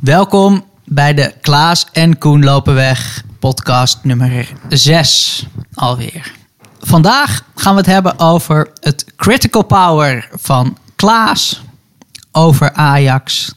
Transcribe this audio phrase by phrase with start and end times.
[0.00, 6.32] Welkom bij de Klaas en Koen lopen weg podcast nummer 6 alweer.
[6.80, 11.62] Vandaag gaan we het hebben over het critical power van Klaas,
[12.32, 13.54] over Ajax,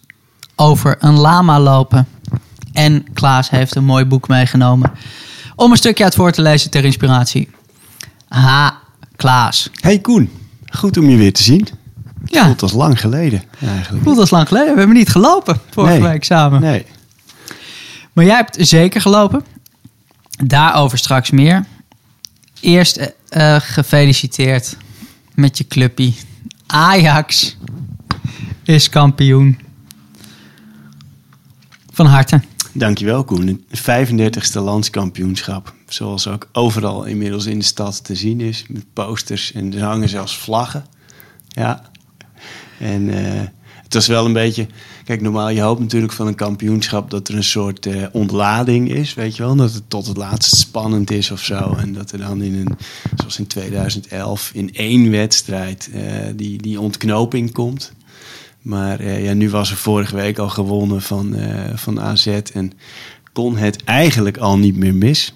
[0.55, 2.07] over een lama lopen.
[2.73, 4.91] En Klaas heeft een mooi boek meegenomen
[5.55, 7.49] om een stukje uit voor te lezen ter inspiratie.
[8.27, 8.77] Ha,
[9.15, 9.69] Klaas.
[9.79, 10.29] Hey Koen,
[10.69, 11.67] goed om je weer te zien.
[12.31, 12.45] Ja.
[12.45, 14.03] Voelt als lang geleden eigenlijk.
[14.03, 14.71] Voelt als lang geleden.
[14.73, 16.01] We hebben niet gelopen vorige Nee.
[16.09, 16.61] week samen.
[16.61, 16.85] Nee.
[18.13, 19.43] Maar jij hebt zeker gelopen.
[20.43, 21.65] Daarover straks meer.
[22.59, 24.77] Eerst eh, eh, gefeliciteerd
[25.35, 26.15] met je clubpie.
[26.67, 27.57] Ajax
[28.63, 29.59] is kampioen.
[31.93, 32.41] Van harte.
[32.73, 33.63] Dankjewel Koen.
[33.69, 35.73] Het 35e landskampioenschap.
[35.87, 38.65] Zoals ook overal inmiddels in de stad te zien is.
[38.67, 40.85] Met posters en er hangen zelfs vlaggen.
[41.47, 41.81] Ja.
[42.81, 43.41] En eh,
[43.83, 44.67] het was wel een beetje...
[45.03, 49.13] Kijk, normaal je hoopt natuurlijk van een kampioenschap dat er een soort eh, ontlading is,
[49.13, 49.55] weet je wel.
[49.55, 51.75] Dat het tot het laatst spannend is of zo.
[51.77, 52.77] En dat er dan in een,
[53.15, 56.01] zoals in 2011, in één wedstrijd eh,
[56.35, 57.93] die, die ontknoping komt.
[58.61, 61.35] Maar ja, nu was er vorige week al gewonnen van,
[61.75, 62.71] van AZ en
[63.33, 65.33] kon het eigenlijk al niet meer mis.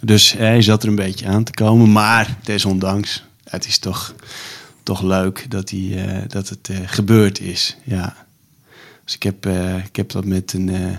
[0.00, 1.92] Dus hij zat er een beetje aan te komen.
[1.92, 4.14] Maar desondanks, het is toch,
[4.82, 7.76] toch leuk dat, hij, eh, dat het eh, gebeurd is.
[7.84, 8.16] Ja.
[9.04, 10.98] Dus ik heb, eh, ik heb dat met een,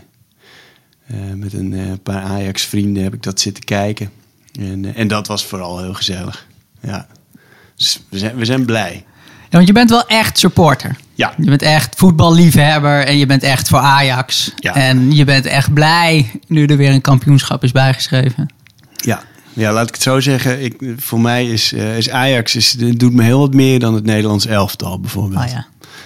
[1.35, 4.11] met een paar Ajax-vrienden heb ik dat zitten kijken.
[4.59, 6.47] En, en dat was vooral heel gezellig.
[6.81, 7.07] Ja.
[7.75, 9.05] Dus we zijn, we zijn blij.
[9.25, 10.95] Ja, want je bent wel echt supporter.
[11.13, 11.33] Ja.
[11.37, 14.51] Je bent echt voetballiefhebber en je bent echt voor Ajax.
[14.55, 14.75] Ja.
[14.75, 18.53] En je bent echt blij nu er weer een kampioenschap is bijgeschreven.
[18.95, 19.23] Ja.
[19.53, 20.63] Ja, laat ik het zo zeggen.
[20.63, 23.93] Ik, voor mij is, eh, is Ajax is, het doet me heel wat meer dan
[23.93, 25.43] het Nederlands elftal bijvoorbeeld.
[25.45, 25.65] Oh ja.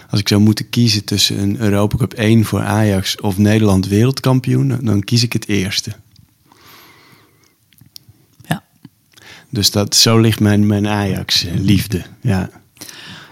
[0.10, 4.68] Als ik zou moeten kiezen tussen een Europa Cup 1 voor Ajax of Nederland wereldkampioen,
[4.68, 5.92] dan- dan kies ik het eerste.
[8.48, 8.64] ja.
[9.50, 12.02] Dus dat, zo ligt mijn, mijn Ajax-liefde.
[12.22, 12.50] Ja.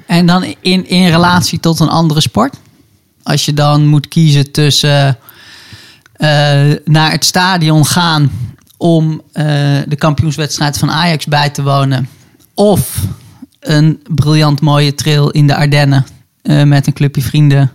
[0.07, 2.55] En dan in, in relatie tot een andere sport?
[3.23, 5.17] Als je dan moet kiezen tussen
[6.13, 6.27] eh,
[6.85, 8.31] naar het stadion gaan
[8.77, 9.45] om eh,
[9.87, 12.09] de kampioenswedstrijd van Ajax bij te wonen.
[12.53, 13.01] Of
[13.59, 16.05] een briljant mooie trail in de Ardennen
[16.41, 17.71] eh, met een clubje vrienden.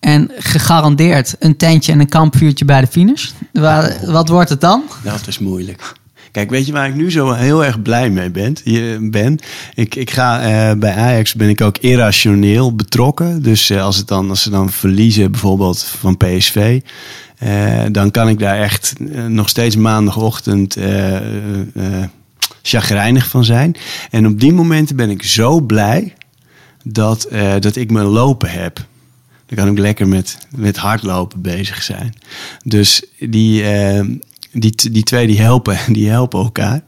[0.00, 3.30] En gegarandeerd een tentje en een kampvuurtje bij de finish.
[3.52, 4.82] Wa- Wat wordt het dan?
[5.04, 5.92] Dat is moeilijk.
[6.30, 8.56] Kijk, weet je waar ik nu zo heel erg blij mee ben?
[8.64, 9.38] Je, ben?
[9.74, 13.42] Ik, ik ga eh, bij Ajax ben ik ook irrationeel betrokken.
[13.42, 16.80] Dus eh, als, het dan, als ze dan verliezen, bijvoorbeeld van PSV,
[17.92, 22.08] dan kan ik daar echt eh, nog steeds maandagochtend eh eh, eh,
[22.62, 23.76] chagrijnig van zijn.
[24.10, 26.14] En op die momenten ben ik zo blij
[26.84, 28.84] dat, eh, dat ik mijn lopen heb.
[29.46, 32.14] Dan kan ik lekker met, met hardlopen bezig zijn.
[32.64, 34.04] Dus die, eh,
[34.52, 36.82] die, die twee die helpen, die helpen elkaar.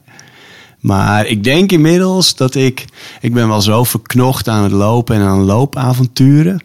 [0.79, 2.85] Maar ik denk inmiddels dat ik...
[3.21, 6.61] Ik ben wel zo verknocht aan het lopen en aan loopavonturen.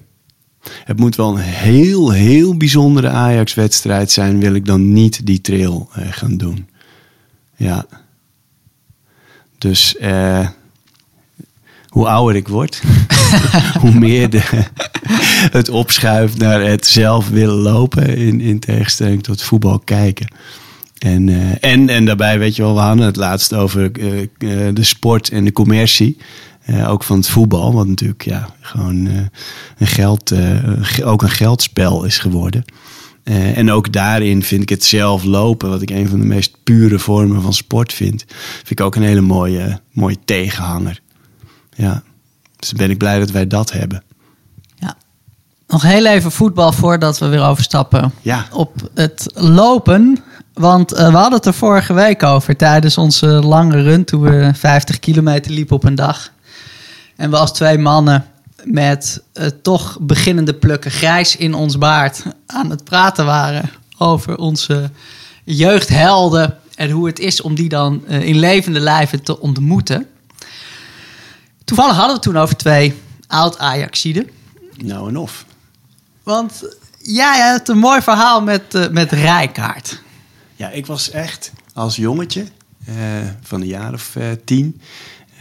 [0.84, 4.40] Het moet wel een heel, heel bijzondere Ajax-wedstrijd zijn...
[4.40, 6.68] wil ik dan niet die trail eh, gaan doen.
[7.56, 7.86] Ja.
[9.58, 9.96] Dus...
[9.96, 10.48] eh,
[11.88, 12.82] hoe ouder ik word,
[13.80, 14.28] hoe meer
[15.58, 18.16] het opschuift naar het zelf willen lopen.
[18.16, 20.32] In, in tegenstelling tot voetbal kijken.
[20.98, 23.92] En, eh, en, en daarbij weet je wel, we hadden het laatst over
[24.74, 26.16] de sport en de commercie.
[26.68, 29.14] Eh, ook van het voetbal, wat natuurlijk ja, gewoon eh,
[29.78, 30.56] een geld, eh,
[31.04, 32.64] ook een geldspel is geworden.
[33.54, 36.98] En ook daarin vind ik het zelf lopen, wat ik een van de meest pure
[36.98, 38.24] vormen van sport vind,
[38.56, 41.00] vind ik ook een hele mooie, mooie tegenhanger.
[41.74, 42.02] Ja,
[42.56, 44.02] dus ben ik blij dat wij dat hebben.
[44.74, 44.94] Ja.
[45.66, 48.46] Nog heel even voetbal voordat we weer overstappen Ja.
[48.52, 50.22] op het lopen.
[50.52, 54.98] Want we hadden het er vorige week over tijdens onze lange run toen we 50
[54.98, 56.30] kilometer liepen op een dag.
[57.18, 58.26] En we als twee mannen
[58.64, 64.90] met eh, toch beginnende plukken grijs in ons baard aan het praten waren over onze
[65.44, 70.06] jeugdhelden en hoe het is om die dan eh, in levende lijven te ontmoeten.
[71.64, 72.94] Toevallig hadden we het toen over twee
[73.26, 74.30] oud-Ajaxiden.
[74.76, 75.44] Nou en of.
[76.22, 76.62] Want
[76.98, 80.02] jij hebt een mooi verhaal met, eh met Rijkaard.
[80.56, 82.46] Ja, ik was echt als jongetje
[83.42, 84.80] van een jaar of tien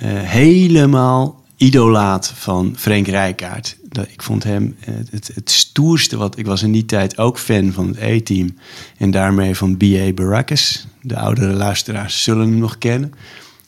[0.04, 3.78] helemaal idolaat van Frank Rijkaard.
[4.08, 6.38] Ik vond hem eh, het, het stoerste wat...
[6.38, 8.58] Ik was in die tijd ook fan van het E-team.
[8.98, 10.12] En daarmee van B.A.
[10.14, 10.88] Baracus.
[11.02, 13.14] De oudere luisteraars zullen hem nog kennen.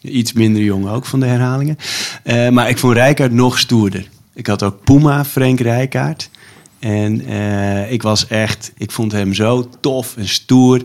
[0.01, 1.77] Iets minder jong ook van de herhalingen.
[2.23, 4.09] Eh, maar ik vond Rijkaard nog stoerder.
[4.33, 6.29] Ik had ook Puma Frank Rijkaard.
[6.79, 10.81] En eh, ik was echt, ik vond hem zo tof en stoer.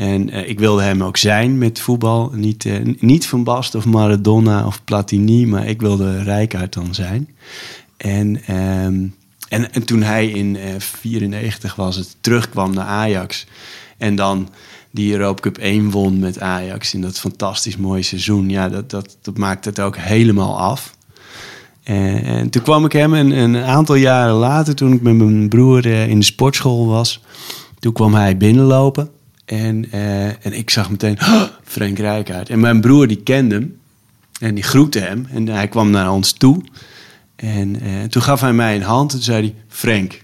[0.00, 2.30] En eh, ik wilde hem ook zijn met voetbal.
[2.34, 7.28] Niet, eh, niet Van Basten of Maradona of Platini, maar ik wilde Rijkaard dan zijn.
[7.96, 9.06] En, ehm,
[9.48, 13.46] en, en toen hij in 94 was het, terugkwam naar Ajax.
[13.98, 14.48] En dan
[14.90, 18.48] die Europa Cup 1 won met Ajax in dat fantastisch mooie seizoen.
[18.48, 20.94] Ja, dat, dat, dat maakte het ook helemaal af.
[21.82, 25.48] En, en toen kwam ik hem een, een, aantal jaren later, toen ik met mijn
[25.48, 27.20] broer eh, in de sportschool was,
[27.78, 29.10] toen kwam hij binnenlopen.
[29.50, 32.48] En, uh, en ik zag meteen oh, Frank Rijkaard.
[32.48, 33.76] En mijn broer die kende hem.
[34.40, 35.26] En die groette hem.
[35.30, 36.62] En hij kwam naar ons toe.
[37.36, 39.12] En uh, toen gaf hij mij een hand.
[39.12, 40.22] En zei hij, Frank.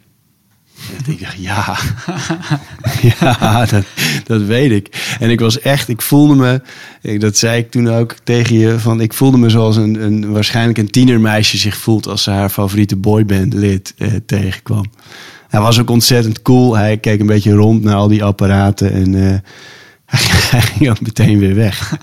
[0.96, 1.78] En ik dacht, ja,
[3.20, 3.84] ja dat,
[4.24, 5.16] dat weet ik.
[5.20, 6.60] En ik was echt, ik voelde me,
[7.18, 10.78] dat zei ik toen ook tegen je, van ik voelde me zoals een, een waarschijnlijk
[10.78, 14.84] een tienermeisje zich voelt als ze haar favoriete boyband lid eh, tegenkwam.
[15.48, 16.76] Hij was ook ontzettend cool.
[16.76, 19.34] Hij keek een beetje rond naar al die apparaten en uh,
[20.50, 21.96] hij ging ook meteen weer weg.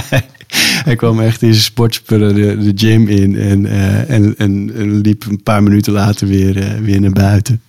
[0.84, 5.00] hij kwam echt in zijn sportspullen de, de gym in en, uh, en, en, en,
[5.00, 7.60] liep een paar minuten later weer, uh, weer naar buiten.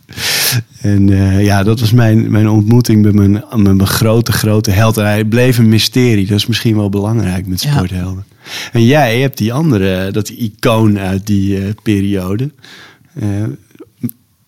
[0.81, 4.97] En uh, ja, dat was mijn, mijn ontmoeting met mijn, met mijn grote, grote held.
[4.97, 6.27] En hij bleef een mysterie.
[6.27, 8.25] Dat is misschien wel belangrijk met sporthelden.
[8.27, 8.49] Ja.
[8.71, 12.51] En jij hebt die andere, dat icoon uit die periode.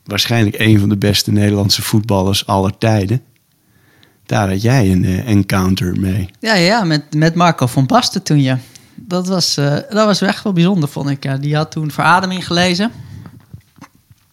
[0.04, 3.22] Waarschijnlijk een van de beste Nederlandse voetballers aller tijden
[4.26, 6.30] daar had jij een uh, encounter mee.
[6.40, 8.58] Ja, ja met, met Marco van Basten toen je.
[8.96, 11.24] Dat was, uh, dat was echt wel bijzonder, vond ik.
[11.24, 11.38] Ja.
[11.38, 12.92] Die had toen Verademing gelezen.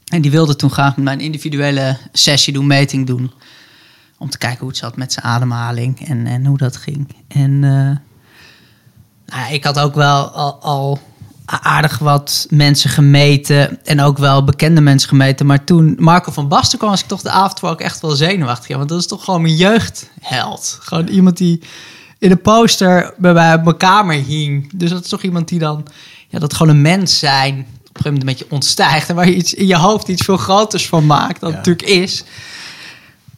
[0.07, 3.33] En die wilde toen graag met mijn individuele sessie doen, meting doen.
[4.19, 7.09] Om te kijken hoe het zat met zijn ademhaling en, en hoe dat ging.
[7.29, 7.97] En uh,
[9.27, 11.01] nou, ik had ook wel al, al
[11.51, 13.85] aardig wat mensen gemeten.
[13.85, 15.47] En ook wel bekende mensen gemeten.
[15.47, 18.69] Maar toen Marco van Basten kwam, was ik toch de avond ook echt wel zenuwachtig.
[18.69, 20.79] Ja, want dat is toch gewoon mijn jeugdheld.
[20.81, 21.61] Gewoon iemand die
[22.19, 24.71] in de poster bij mij op mijn kamer hing.
[24.75, 25.87] Dus dat is toch iemand die dan...
[26.29, 29.09] Ja, dat gewoon een mens zijn op een gegeven moment een beetje ontstijgt.
[29.09, 31.57] En waar je iets in je hoofd iets veel groters van maakt dan ja.
[31.57, 32.25] het natuurlijk is.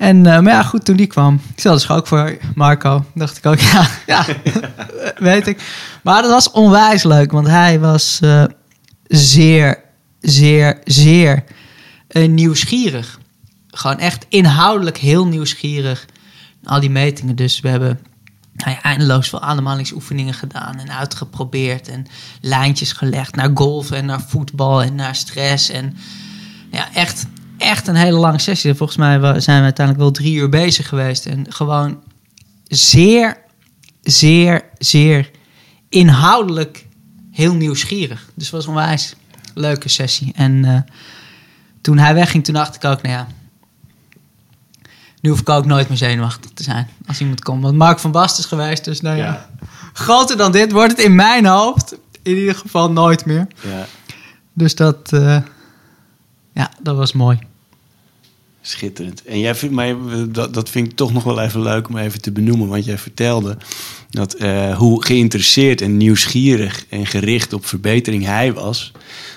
[0.02, 1.34] En, uh, maar ja, goed, toen die kwam.
[1.34, 3.04] Ik stelde dus ook voor Marco.
[3.14, 4.26] Dacht ik ook, ja, ja
[5.16, 5.62] weet ik.
[6.02, 8.44] Maar dat was onwijs leuk, want hij was uh,
[9.06, 9.78] zeer,
[10.20, 11.44] zeer, zeer
[12.08, 13.19] uh, nieuwsgierig.
[13.66, 16.06] Gewoon echt inhoudelijk heel nieuwsgierig.
[16.64, 17.37] Al die metingen.
[17.37, 17.99] Dus we hebben
[18.54, 21.88] nou eindeloos veel ademhalingsoefeningen gedaan en uitgeprobeerd.
[21.88, 22.06] En
[22.40, 25.69] lijntjes gelegd naar golf en naar voetbal en naar stress.
[25.70, 25.96] En
[26.70, 27.26] ja, echt
[27.62, 28.75] echt een hele lange sessie.
[28.75, 31.26] Volgens mij zijn we uiteindelijk wel drie uur bezig geweest.
[31.26, 32.03] En gewoon
[32.64, 33.37] zeer,
[34.03, 35.31] zeer, zeer
[35.88, 36.87] inhoudelijk
[37.31, 38.31] heel nieuwsgierig.
[38.35, 39.14] Dus het was een onwijs
[39.55, 40.32] leuke sessie.
[40.37, 40.79] En uh,
[41.81, 43.26] toen hij wegging, toen dacht ik ook, nou ja...
[45.20, 47.62] Nu hoef ik ook nooit meer zenuwachtig te zijn als iemand komt.
[47.62, 49.25] Want Mark van Bast is geweest, dus nou ja.
[49.25, 49.49] ja.
[49.93, 53.47] Groter dan dit wordt het in mijn hoofd in ieder geval nooit meer.
[53.61, 53.87] Ja.
[54.53, 55.38] Dus dat, uh,
[56.53, 57.38] ja, dat was mooi.
[58.64, 59.25] Schitterend.
[59.25, 59.97] En jij vindt mij,
[60.29, 62.69] dat, dat vind ik toch nog wel even leuk om even te benoemen.
[62.69, 63.56] Want jij vertelde
[64.11, 68.93] dat uh, hoe geïnteresseerd en nieuwsgierig en gericht op verbetering hij was.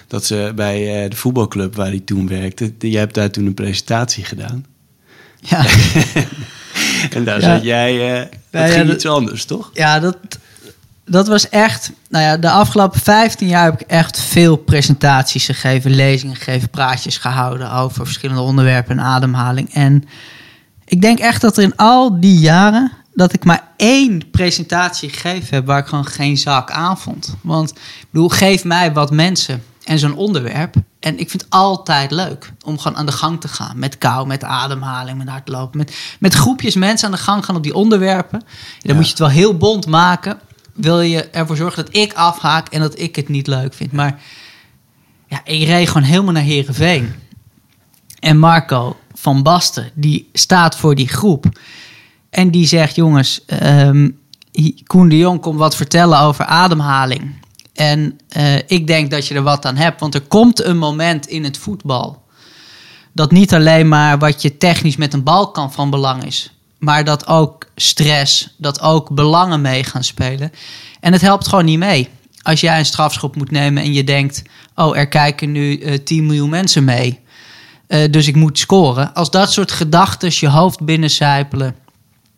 [0.08, 3.54] Dat ze bij uh, de voetbalclub waar hij toen werkte, jij hebt daar toen een
[3.54, 4.66] presentatie gedaan.
[5.40, 5.66] Ja.
[7.16, 7.56] en daar ja.
[7.56, 9.72] zat jij, uh, dat ja, ging iets anders, toch?
[9.74, 10.18] Ja, dat,
[11.06, 11.92] dat was echt.
[12.10, 17.18] Nou ja, de afgelopen 15 jaar heb ik echt veel presentaties gegeven, lezingen gegeven, praatjes
[17.18, 19.74] gehouden over verschillende onderwerpen en ademhaling.
[19.74, 20.04] En
[20.86, 25.56] ik denk echt dat er in al die jaren dat ik maar één presentatie gegeven
[25.56, 27.36] heb waar ik gewoon geen zak aan vond.
[27.42, 30.76] Want ik bedoel, geef mij wat mensen en zo'n onderwerp.
[31.00, 33.80] En ik vind het altijd leuk om gewoon aan de gang te gaan.
[33.80, 35.78] Met kou, met ademhaling, met hardlopen.
[35.78, 38.40] Met, met groepjes mensen aan de gang gaan op die onderwerpen.
[38.40, 38.94] dan ja.
[38.94, 40.40] moet je het wel heel bond maken
[40.76, 43.92] wil je ervoor zorgen dat ik afhaak en dat ik het niet leuk vind.
[43.92, 44.22] Maar
[45.28, 47.14] ja, ik reed gewoon helemaal naar Herenveen.
[48.20, 51.46] En Marco van Basten, die staat voor die groep.
[52.30, 54.20] En die zegt: Jongens, um,
[54.86, 57.34] Koen de Jong komt wat vertellen over ademhaling.
[57.74, 61.28] En uh, ik denk dat je er wat aan hebt, want er komt een moment
[61.28, 62.24] in het voetbal.
[63.14, 67.04] Dat niet alleen maar wat je technisch met een bal kan van belang is maar
[67.04, 70.52] dat ook stress, dat ook belangen mee gaan spelen.
[71.00, 72.10] En het helpt gewoon niet mee.
[72.42, 74.42] Als jij een strafschop moet nemen en je denkt:
[74.76, 77.20] oh, er kijken nu uh, 10 miljoen mensen mee.
[77.88, 79.14] Uh, dus ik moet scoren.
[79.14, 81.76] Als dat soort gedachten je hoofd binnencijpelen,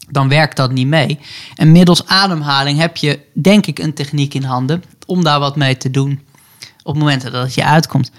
[0.10, 1.20] dan werkt dat niet mee.
[1.56, 5.78] En middels ademhaling heb je, denk ik, een techniek in handen om daar wat mee
[5.78, 6.22] te doen.
[6.84, 8.12] Op momenten dat het je uitkomt.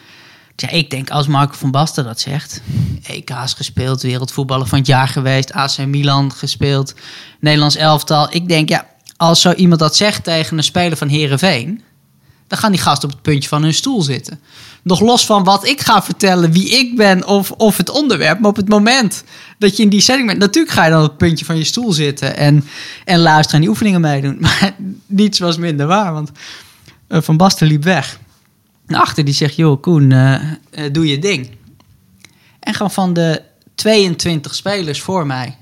[0.60, 2.60] Ja, ik denk als Marco van Basten dat zegt.
[3.02, 6.94] EK's gespeeld, wereldvoetballer van het jaar geweest, AC Milan gespeeld,
[7.40, 8.34] Nederlands elftal.
[8.34, 8.86] Ik denk, ja,
[9.16, 11.82] als zo iemand dat zegt tegen een speler van Herenveen,
[12.46, 14.40] dan gaan die gasten op het puntje van hun stoel zitten.
[14.82, 18.40] Nog los van wat ik ga vertellen, wie ik ben of, of het onderwerp.
[18.40, 19.24] Maar op het moment
[19.58, 21.64] dat je in die setting bent, natuurlijk ga je dan op het puntje van je
[21.64, 22.64] stoel zitten en,
[23.04, 24.36] en luisteren en die oefeningen meedoen.
[24.40, 24.74] Maar
[25.06, 26.30] niets was minder waar, want
[27.08, 28.18] uh, Van Basten liep weg.
[28.88, 31.50] En achter die zegt, joh Koen, uh, uh, doe je ding.
[32.61, 33.42] En gewoon van de
[33.75, 35.57] 22 spelers voor mij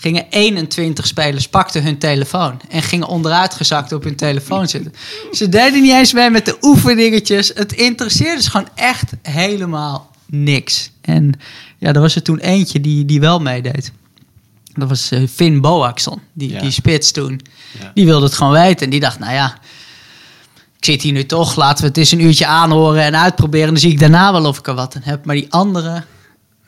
[0.00, 4.92] gingen 21 spelers, pakten hun telefoon en gingen onderuitgezakt op hun telefoon zitten.
[5.32, 7.50] Ze deden niet eens mee met de oefeningetjes.
[7.54, 10.90] Het interesseerde ze gewoon echt helemaal niks.
[11.00, 11.32] En
[11.78, 13.92] ja, er was er toen eentje die, die wel meedeed.
[14.74, 16.60] Dat was uh, Finn Boaxon, die, ja.
[16.60, 17.40] die spits toen.
[17.80, 17.90] Ja.
[17.94, 18.84] Die wilde het gewoon weten.
[18.84, 19.58] En die dacht, nou ja,
[20.86, 21.56] zit hier nu toch.
[21.56, 23.68] Laten we het eens een uurtje aanhoren en uitproberen.
[23.68, 25.24] Dan zie ik daarna wel of ik er wat aan heb.
[25.24, 26.04] Maar die andere,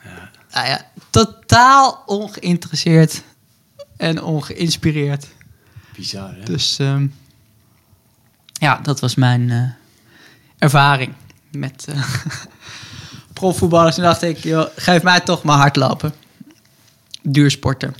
[0.02, 0.30] ja.
[0.52, 3.22] Nou ja, totaal ongeïnteresseerd
[3.96, 5.26] en ongeïnspireerd.
[5.96, 6.42] Bizar, hè?
[6.42, 7.14] Dus um,
[8.52, 9.70] ja, dat was mijn uh,
[10.58, 11.14] ervaring
[11.50, 12.04] met uh,
[13.32, 13.96] profvoetballers.
[13.96, 16.14] En dacht ik, joh, geef mij toch maar hardlopen.
[17.22, 17.94] Duursporter.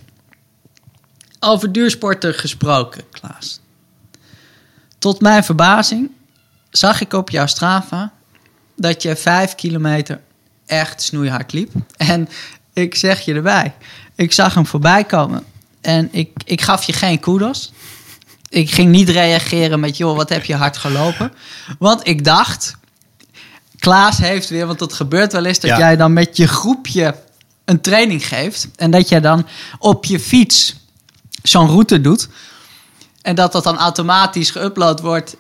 [1.41, 3.61] Over duursporter gesproken, Klaas.
[4.99, 6.11] Tot mijn verbazing
[6.71, 8.12] zag ik op jouw Strava
[8.76, 10.21] dat je vijf kilometer
[10.67, 11.73] echt snoeihard liep.
[11.97, 12.28] En
[12.73, 13.75] ik zeg je erbij,
[14.14, 15.45] ik zag hem voorbij komen
[15.81, 17.73] en ik, ik gaf je geen kudos.
[18.49, 21.33] Ik ging niet reageren met, joh, wat heb je hard gelopen?
[21.78, 22.76] Want ik dacht,
[23.78, 25.78] Klaas heeft weer, want het gebeurt wel eens dat ja.
[25.78, 27.14] jij dan met je groepje
[27.64, 28.69] een training geeft.
[28.76, 29.47] En dat jij dan
[29.78, 30.76] op je fiets
[31.43, 32.28] zo'n route doet.
[33.29, 35.37] En dat dat dan automatisch geüpload wordt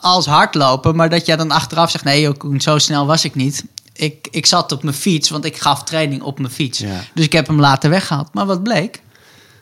[0.00, 0.96] als hardlopen.
[0.96, 3.64] Maar dat jij dan achteraf zegt, nee Koen, zo snel was ik niet.
[3.92, 6.78] Ik, ik zat op mijn fiets, want ik gaf training op mijn fiets.
[6.78, 7.00] Ja.
[7.14, 8.34] Dus ik heb hem later weggehaald.
[8.34, 9.02] Maar wat bleek?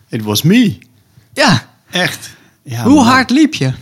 [0.09, 0.79] It was me.
[1.33, 1.69] Ja.
[1.91, 2.31] Echt.
[2.63, 3.05] Ja, Hoe man.
[3.05, 3.73] hard liep je?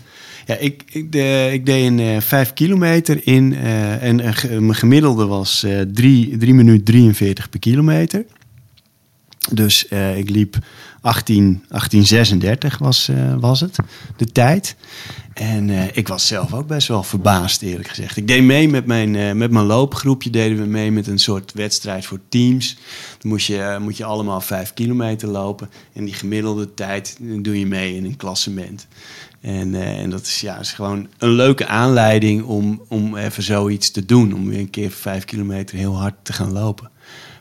[0.47, 4.75] Ja, ik, ik, de, ik deed een uh, 5 kilometer in uh, en uh, mijn
[4.75, 8.25] gemiddelde was 3 minuten 43 per kilometer.
[9.50, 9.85] Dus
[10.17, 10.57] ik liep
[11.06, 13.76] 18, 1836 was, was het,
[14.16, 14.76] de tijd.
[15.34, 18.16] En uh, ik was zelf ook best wel verbaasd, eerlijk gezegd.
[18.16, 21.52] Ik deed mee met mijn, uh, met mijn loopgroepje, deden we mee met een soort
[21.52, 22.76] wedstrijd voor teams.
[23.18, 25.70] Dan moest je, moet je allemaal vijf kilometer lopen.
[25.92, 28.86] En die gemiddelde tijd doe je mee in een klassement.
[29.40, 34.04] En, en dat is, ja, is gewoon een leuke aanleiding om, om even zoiets te
[34.04, 34.34] doen.
[34.34, 36.90] Om weer een keer vijf kilometer heel hard te gaan lopen.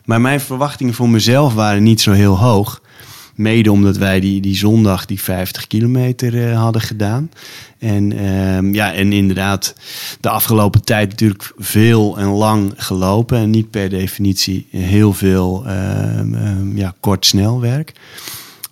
[0.06, 2.82] Maar mijn verwachtingen voor mezelf waren niet zo heel hoog.
[3.36, 7.32] Mede omdat wij die, die zondag die 50 kilometer uh, hadden gedaan.
[7.78, 9.76] En, uh, ja, en inderdaad
[10.20, 13.38] de afgelopen tijd natuurlijk veel en lang gelopen.
[13.38, 17.92] En niet per definitie heel veel uh, ja, kort snelwerk.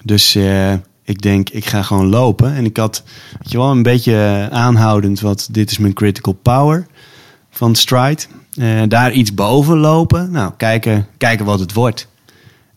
[0.04, 2.54] Dus uh, ik denk, ik ga gewoon lopen.
[2.54, 3.04] En ik had,
[3.40, 6.88] weet je wel, een beetje aanhoudend wat dit is mijn critical power
[7.50, 8.22] van Stride.
[8.88, 10.32] daar iets boven lopen.
[10.32, 12.08] Nou, kijken, kijken wat het wordt.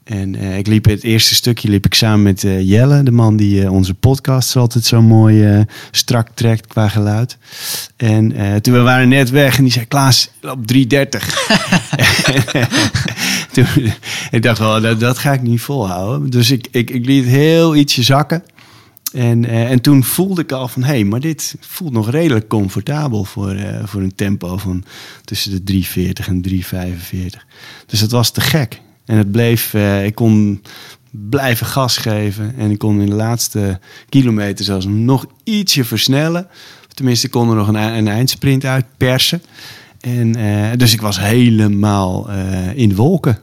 [0.06, 3.36] En uh, ik liep het eerste stukje liep ik samen met uh, Jelle, de man
[3.36, 7.38] die uh, onze podcast altijd zo mooi strak trekt qua geluid.
[7.96, 10.72] En toen we waren net weg en die zei Klaas op 3.30.
[13.52, 13.66] toen,
[14.30, 16.30] ik dacht wel, dat, dat, ga ik niet volhouden.
[16.30, 18.42] Dus ik, ik, ik liet heel ietsje zakken.
[19.12, 23.24] En, en toen voelde ik al van, hé, hey, maar dit voelt nog redelijk comfortabel
[23.24, 24.84] voor, voor een tempo van
[25.24, 26.56] tussen de 3.40 en 3.45.
[27.86, 28.84] Dus dat was te gek.
[29.06, 30.62] En het bleef, uh, ik kon
[31.10, 32.54] blijven gas geven.
[32.58, 36.46] En ik kon in de laatste kilometer zelfs nog ietsje versnellen.
[36.94, 39.42] Tenminste, ik kon er nog een, een eindsprint uit persen.
[40.00, 43.38] En, uh, dus ik was helemaal uh, in de wolken.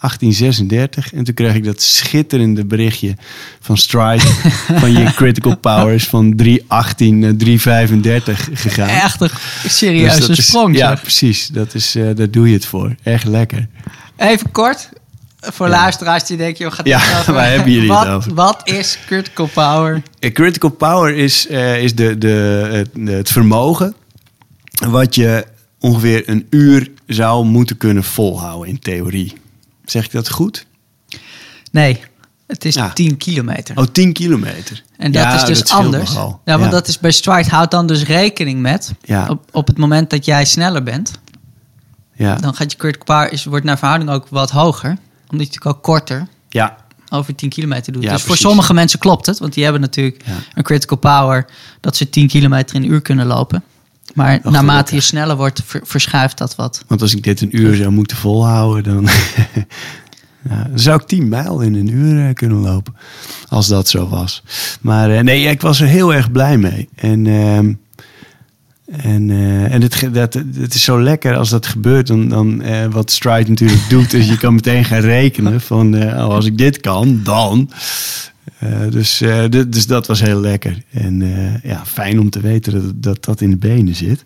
[0.00, 1.12] 1836.
[1.12, 3.14] En toen kreeg ik dat schitterende berichtje
[3.60, 4.26] van Stride.
[4.80, 8.88] van je critical powers van 318 naar 335 gegaan.
[8.88, 9.30] Echt een
[9.66, 10.74] serieuze dus sprong.
[10.74, 11.46] Is, ja, precies.
[11.46, 12.94] Dat is, uh, daar doe je het voor.
[13.02, 13.68] Echt lekker.
[14.16, 14.88] Even kort,
[15.52, 17.00] voor luisteraars die denken, joh, gaat ja,
[17.32, 18.26] waar hebben jullie wat?
[18.26, 20.02] Wat is critical power?
[20.24, 22.28] A critical power is, uh, is de, de,
[22.72, 23.94] het, het vermogen
[24.88, 25.46] wat je
[25.78, 29.34] ongeveer een uur zou moeten kunnen volhouden in theorie.
[29.84, 30.66] Zeg ik dat goed?
[31.72, 32.00] Nee,
[32.46, 32.92] het is ja.
[32.92, 33.78] 10 kilometer.
[33.78, 34.82] Oh, 10 kilometer.
[34.96, 36.12] En dat ja, is dus dat anders.
[36.12, 36.68] Ja, want ja.
[36.68, 38.92] dat is bij stride houdt dan dus rekening met
[39.28, 41.12] op, op het moment dat jij sneller bent.
[42.14, 42.34] Ja.
[42.34, 44.96] Dan gaat je critical power is, wordt naar verhouding ook wat hoger.
[45.30, 46.76] Omdat je natuurlijk ook korter ja.
[47.08, 48.02] over 10 kilometer doet.
[48.02, 48.40] Ja, dus precies.
[48.40, 49.38] voor sommige mensen klopt het.
[49.38, 50.32] Want die hebben natuurlijk Ja.
[50.54, 51.46] een critical power
[51.80, 53.62] dat ze 10 kilometer in een uur kunnen lopen.
[54.14, 56.84] Maar naarmate je sneller wordt, ver- verschuift dat wat.
[56.86, 59.04] Want als ik dit een uur zou moeten volhouden, dan,
[60.50, 62.96] ja, dan zou ik 10 mijl in een uur eh, kunnen lopen.
[63.48, 64.42] Als dat zo was.
[64.80, 66.88] Maar eh, nee, ik was er heel erg blij mee.
[66.94, 67.72] En, ehm,
[68.86, 72.06] en, eh, en het, dat, het is zo lekker als dat gebeurt.
[72.06, 75.60] Dan, dan, eh, wat Stride natuurlijk doet, is je kan meteen gaan rekenen.
[75.60, 77.70] Van eh, oh, als ik dit kan, dan.
[78.90, 79.22] Dus,
[79.68, 80.82] dus dat was heel lekker.
[80.90, 81.22] En
[81.62, 84.24] ja, fijn om te weten dat, dat dat in de benen zit.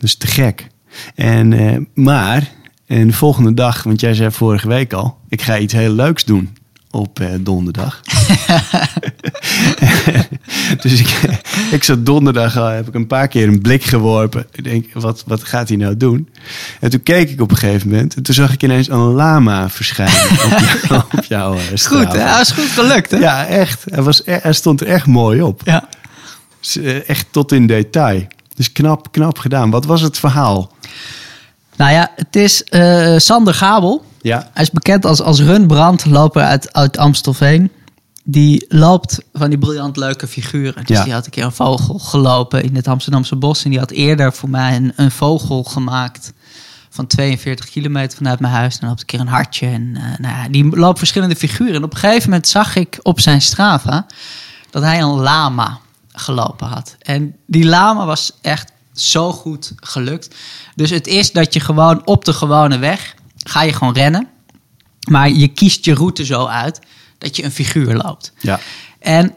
[0.00, 0.66] Dus te gek.
[1.14, 2.52] En, maar,
[2.86, 6.24] en de volgende dag, want jij zei vorige week al, ik ga iets heel leuks
[6.24, 6.50] doen
[6.90, 8.00] op eh, donderdag.
[10.82, 11.20] dus ik,
[11.70, 14.46] ik zat donderdag al, heb ik een paar keer een blik geworpen.
[14.52, 16.28] Ik denk, wat, wat gaat hij nou doen?
[16.80, 19.68] En toen keek ik op een gegeven moment en toen zag ik ineens een lama
[19.68, 22.24] verschijnen op, jou, op jouw eh, Goed, hè?
[22.24, 23.16] Dat is goed gelukt, hè?
[23.18, 23.84] Ja, echt.
[23.88, 25.60] Hij, was, er- hij stond er echt mooi op.
[25.64, 25.88] Ja.
[26.60, 28.26] Dus, eh, Echt tot in detail.
[28.54, 29.70] Dus knap, knap gedaan.
[29.70, 30.72] Wat was het verhaal?
[31.76, 32.62] Nou ja, het is
[33.26, 34.04] Sander Gabel.
[34.22, 34.50] Ja.
[34.54, 37.70] Hij is bekend als, als runbrandloper uit, uit Amstelveen.
[38.24, 40.84] Die loopt van die briljant leuke figuren.
[40.86, 41.04] Dus Ja.
[41.04, 43.64] die had een keer een vogel gelopen in het Amsterdamse bos.
[43.64, 46.32] En die had eerder voor mij een, een vogel gemaakt
[46.90, 48.72] van 42 kilometer vanuit mijn huis.
[48.74, 49.66] En dan loopt een keer een hartje.
[49.66, 51.74] En eh, nou ja, die loopt verschillende figuren.
[51.74, 54.06] En op een gegeven moment zag ik op zijn Strava
[54.70, 55.78] dat hij een lama
[56.12, 56.96] gelopen had.
[57.02, 60.34] En die lama was echt zo goed gelukt.
[60.74, 63.14] Dus het is dat je gewoon op de gewone weg
[63.48, 64.28] ga je gewoon rennen.
[65.10, 66.80] Maar je kiest je route zo uit
[67.18, 68.32] dat je een figuur loopt.
[68.40, 68.60] Ja.
[68.98, 69.34] En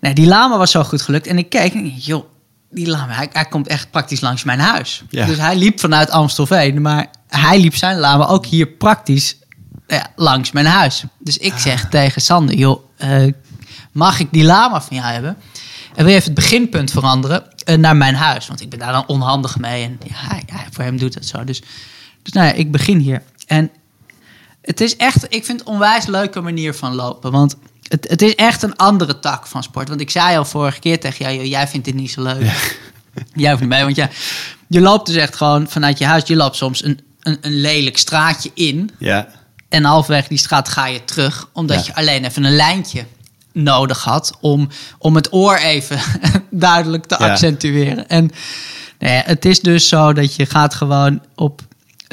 [0.00, 1.26] nee, die lama was zo goed gelukt.
[1.26, 2.24] En ik keek en joh,
[2.70, 5.02] die lama, hij, hij komt echt praktisch langs mijn huis.
[5.10, 5.26] Ja.
[5.26, 9.36] Dus hij liep vanuit Amstelveen, maar hij liep zijn lama ook hier praktisch
[9.86, 11.04] ja, langs mijn huis.
[11.18, 13.32] Dus ik zeg tegen Sander, joh, eh,
[13.92, 15.36] mag ik die lama van jou hebben?
[15.94, 18.46] En wil je even het beginpunt veranderen eh, naar mijn huis?
[18.46, 19.84] Want ik ben daar dan onhandig mee.
[19.84, 21.44] En ja, hij- voor hem doet het zo.
[21.44, 21.62] Dus,
[22.24, 23.22] dus nou ja, ik begin hier.
[23.46, 23.70] En
[24.62, 27.30] het is echt, ik vind het een onwijs leuke manier van lopen.
[27.32, 27.56] Want
[27.88, 29.88] het, het is echt een andere tak van sport.
[29.88, 32.42] Want ik zei al vorige keer tegen jou, jij vindt dit niet zo leuk.
[33.34, 34.08] Jij hoeft niet mee, want ja,
[34.68, 36.22] je loopt dus echt gewoon vanuit je huis.
[36.26, 38.90] Je loopt soms een, een, een lelijk straatje in.
[38.98, 39.28] Ja.
[39.68, 41.48] En halverwege die straat ga je terug.
[41.52, 41.82] Omdat Ja.
[41.86, 43.04] je alleen even een lijntje
[43.52, 44.32] nodig had.
[44.40, 44.68] Om,
[44.98, 45.98] om het oor even
[46.50, 47.30] duidelijk te Ja.
[47.30, 48.08] accentueren.
[48.08, 48.30] En
[48.98, 51.60] nou ja, het is dus zo dat je gaat gewoon op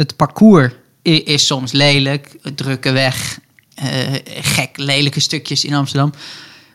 [0.02, 0.74] het parcours.
[1.02, 3.40] Is soms lelijk, drukke weg,
[3.76, 3.88] eh,
[4.26, 6.14] gek, lelijke stukjes in Amsterdam.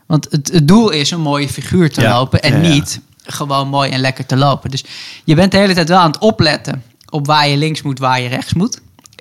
[0.06, 2.18] Want het, het doel is een mooie figuur te Ja.
[2.18, 2.74] lopen en Ja, ja.
[2.74, 4.70] niet gewoon mooi en lekker te lopen.
[4.70, 4.84] Dus
[5.24, 8.20] je bent de hele tijd wel aan het opletten op waar je links moet, waar
[8.20, 8.80] je rechts moet.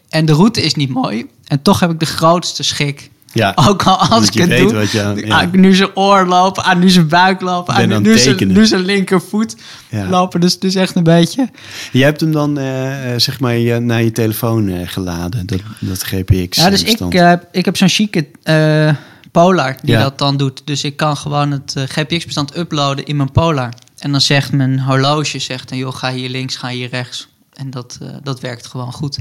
[0.09, 1.25] En de route is niet mooi.
[1.47, 3.09] En toch heb ik de grootste schik.
[3.35, 3.51] Ja.
[3.55, 4.73] Ook al als ik het weet doe.
[4.73, 5.15] wat ja.
[5.27, 8.47] aan nu zijn oor lopen, aan nu zijn buik lopen, Ben aan nu, nu zijn,
[8.47, 9.55] nu zijn linkervoet
[9.89, 10.09] Ja.
[10.09, 10.39] lopen.
[10.39, 11.49] Dus het is echt een beetje...
[11.91, 15.45] Je hebt hem dan, eh, eh, zeg maar, je, naar je telefoon eh, geladen.
[15.45, 16.57] Dat, dat GPX.
[16.57, 16.99] Ja, dus ik,
[17.51, 18.27] ik heb zo'n chique
[19.31, 20.61] Polar die dat dan doet.
[20.65, 23.73] Dus ik kan gewoon het GPX-bestand uploaden in mijn Polar.
[23.97, 27.27] En dan zegt mijn horloge, zegt dan, joh, ga hier links, ga hier rechts.
[27.53, 29.19] En dat, dat werkt gewoon goed.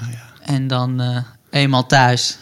[0.00, 0.52] Ah, ja.
[0.54, 1.02] En dan
[1.50, 2.38] eenmaal thuis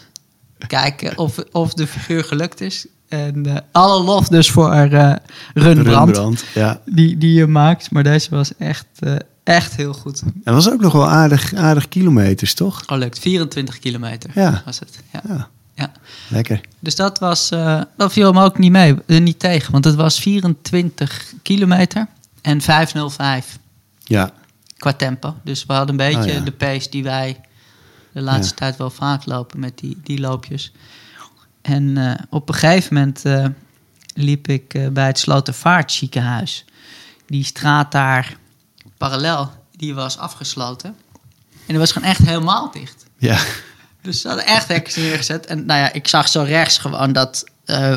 [0.67, 2.85] kijken of, of de figuur gelukt is.
[3.07, 5.13] En eh, alle lof dus voor uh,
[5.53, 6.79] Rembrandt, ja.
[6.85, 7.91] die, die je maakt.
[7.91, 10.23] Maar deze was echt, eh, echt heel goed.
[10.43, 12.83] En was ook nog wel aardig, aardig kilometers, toch?
[12.85, 14.61] Gelukt, 24 kilometer Ja.
[14.65, 14.99] was het.
[15.13, 15.21] Ja.
[15.27, 15.91] Ja, Ja.
[16.27, 16.61] lekker.
[16.79, 17.49] Dus dat was,
[17.97, 19.71] dat viel me ook niet mee, niet tegen.
[19.71, 22.07] Want het was 24 kilometer
[22.41, 23.57] en 505
[24.03, 24.31] Ja,
[24.77, 25.35] qua tempo.
[25.43, 26.43] Dus we hadden een beetje Oh, ja.
[26.43, 27.39] de pace die wij
[28.13, 30.71] de laatste tijd wel vaak lopen met die, die loopjes.
[31.61, 33.45] En eh, op een gegeven moment eh,
[34.13, 36.65] liep ik eh, bij het Slotervaartziekenhuis.
[37.25, 38.37] Die straat daar
[38.97, 40.89] parallel, die was afgesloten.
[40.89, 43.05] En die was gewoon echt helemaal dicht.
[43.17, 43.39] ja.
[44.01, 45.45] Dus ze hadden echt hekken neergezet.
[45.45, 47.43] En nou ja, ik zag zo rechts gewoon dat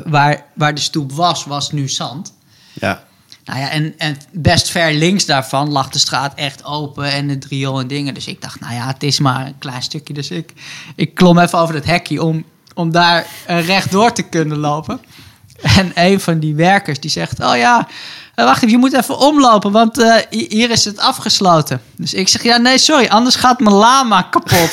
[0.05, 2.33] waar, waar de stoep was, was nu zand.
[2.73, 3.05] ja.
[3.45, 7.45] Nou ja, en, en best ver links daarvan lag de straat echt open en het
[7.45, 8.15] riool en dingen.
[8.15, 10.15] Dus ik dacht, nou ja, het is maar een klein stukje.
[10.15, 10.53] Dus ik,
[10.97, 15.01] ik klom even over dat hekje om, om daar eh, rechtdoor te kunnen lopen.
[15.77, 17.89] En een van die werkers die zegt, oh ja,
[18.35, 21.81] eh, wacht even, je moet even omlopen, want eh, hi- hier is het afgesloten.
[21.97, 24.71] Dus ik zeg, ja nee, sorry, anders gaat mijn lama kapot.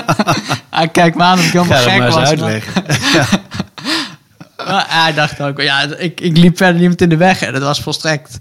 [0.70, 2.16] Hij kijkt me aan of ik helemaal Ga gek was.
[2.16, 2.82] uitleggen.
[4.66, 7.42] Maar hij dacht ook, ja, ik, ik liep verder niemand in de weg.
[7.42, 8.38] En dat was volstrekt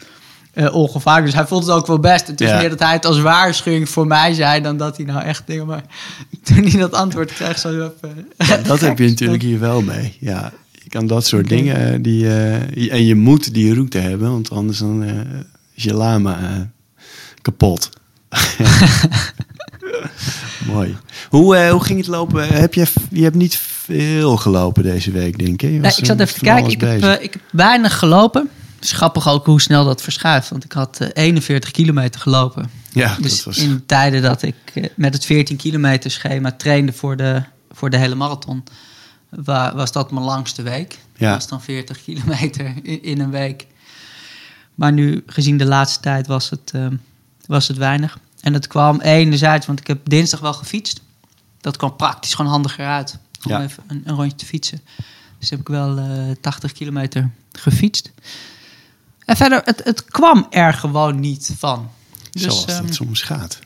[0.53, 1.25] eh, ongevaarlijk.
[1.25, 2.27] Dus hij vond het ook wel best.
[2.27, 2.57] Het is Ja.
[2.57, 4.61] meer dat hij het als waarschuwing voor mij zei...
[4.61, 5.65] dan dat hij nou echt dingen...
[5.65, 5.83] Maar
[6.43, 7.91] toen hij dat antwoord kreeg, zo.
[8.37, 10.17] Ja, dat heb je natuurlijk hier wel mee.
[10.19, 14.31] Ja, je kan dat soort dingen, eh, die, eh, en je moet die route hebben,
[14.31, 15.03] want anders dan,
[15.73, 16.37] is je lama
[17.41, 17.89] kapot.
[20.73, 20.97] Mooi.
[21.29, 22.47] Hoe, eh, hoe ging het lopen?
[22.47, 25.83] Heb je, je hebt niet veel gelopen deze week, denk ik.
[25.85, 26.71] Ik zat eh, even te kijken.
[26.71, 28.49] Ik heb, eh, ik heb weinig gelopen.
[28.79, 30.49] Het grappig ook hoe snel dat verschuift.
[30.49, 32.69] Want ik had eh, 41 kilometer gelopen.
[32.91, 33.57] ja, Dus dat was...
[33.57, 34.55] in tijden dat ik
[34.95, 38.63] met het 14 kilometer schema trainde voor de, voor de hele marathon,
[39.29, 40.99] wa- was dat mijn langste week.
[41.17, 41.27] Ja.
[41.29, 43.65] Dat was dan 40 kilometer in, in een week.
[44.75, 46.73] Maar nu, gezien de laatste tijd, was het,
[47.45, 48.17] was het weinig.
[48.41, 51.01] En het kwam enerzijds, want ik heb dinsdag wel gefietst.
[51.61, 53.17] Dat kwam praktisch gewoon handiger uit.
[53.43, 53.61] Om Ja.
[53.61, 54.81] even een, een rondje te fietsen.
[55.39, 58.11] Dus heb ik wel eh 80 kilometer gefietst.
[59.25, 61.89] En verder, het, het kwam er gewoon niet van.
[62.31, 63.59] Dus, Zoals ehm, dat soms gaat.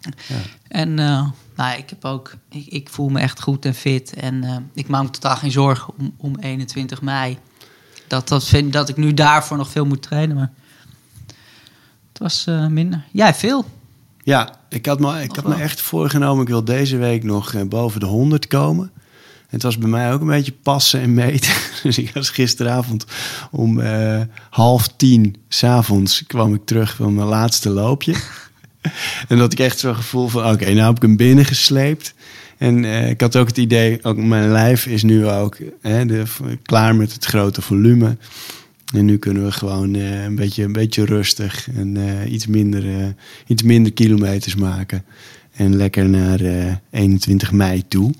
[0.00, 0.36] Ja.
[0.68, 4.14] en uh, nou, ja, ik heb ook, ik, ik, voel me echt goed en fit.
[4.14, 7.38] En uh, ik maak me totaal geen zorgen om, om 21 mei.
[8.06, 10.36] Dat, dat, vind, dat ik nu daarvoor nog veel moet trainen.
[10.36, 10.52] Maar
[12.08, 13.04] het was uh, minder.
[13.10, 13.64] Jij veel?
[14.24, 17.62] Ja, ik had, me, ik had me echt voorgenomen, ik wil deze week nog uh,
[17.62, 18.90] boven de 100 komen.
[19.48, 21.52] Het was bij mij ook een beetje passen en meten.
[21.82, 23.06] Dus ik was gisteravond
[23.50, 28.14] om uh, half tien s'avonds kwam ik terug van mijn laatste loopje.
[29.28, 32.14] en dat ik echt zo'n gevoel van, oké, okay, nou heb ik hem binnen gesleept.
[32.58, 36.24] En uh, ik had ook het idee, ook mijn lijf is nu ook hè, de,
[36.62, 38.16] klaar met het grote volume.
[38.92, 42.84] En nu kunnen we gewoon uh, een, beetje, een beetje rustig en uh, iets, minder,
[42.84, 43.06] uh,
[43.46, 45.04] iets minder kilometers maken.
[45.52, 46.40] En lekker naar
[46.90, 48.12] 21 mei toe.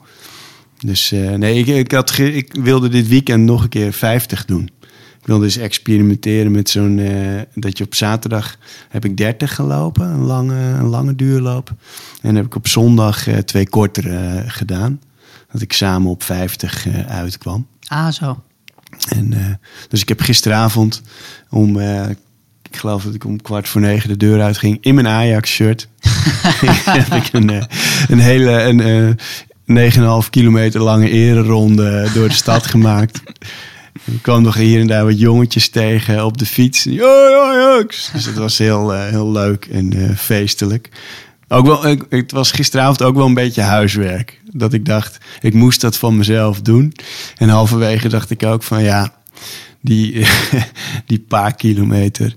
[0.78, 4.70] Dus nee, ik, ik, had ik wilde dit weekend nog een keer 50 doen.
[5.20, 7.00] Ik wilde dus experimenteren met zo'n...
[7.54, 8.56] dat je op zaterdag
[8.88, 11.74] heb ik 30 gelopen, een lange, een lange duurloop.
[12.22, 15.00] En heb ik op zondag twee kortere gedaan.
[15.52, 17.66] Dat ik samen op 50 uitkwam.
[17.86, 18.42] Ah, zo.
[19.08, 19.46] En, uh,
[19.88, 21.02] dus ik heb gisteravond
[21.50, 22.08] om, uh,
[22.70, 25.88] ik geloof dat ik om kwart voor negen de deur uitging, in mijn Ajax-shirt.
[27.00, 27.62] heb ik een, uh,
[28.08, 29.18] een hele, een
[30.24, 33.22] 9,5 kilometer lange ereronde door de stad gemaakt.
[33.92, 36.86] Er kwam nog hier en daar wat jongetjes tegen op de fiets.
[38.12, 40.88] Dus het was heel, heel leuk en feestelijk.
[41.48, 44.40] Ook wel, ik, het was gisteravond ook wel een beetje huiswerk.
[44.52, 46.92] Dat ik dacht, ik moest dat van mezelf doen.
[47.36, 49.14] En halverwege dacht ik ook van ja,
[49.80, 50.26] die,
[51.06, 52.34] die paar kilometer.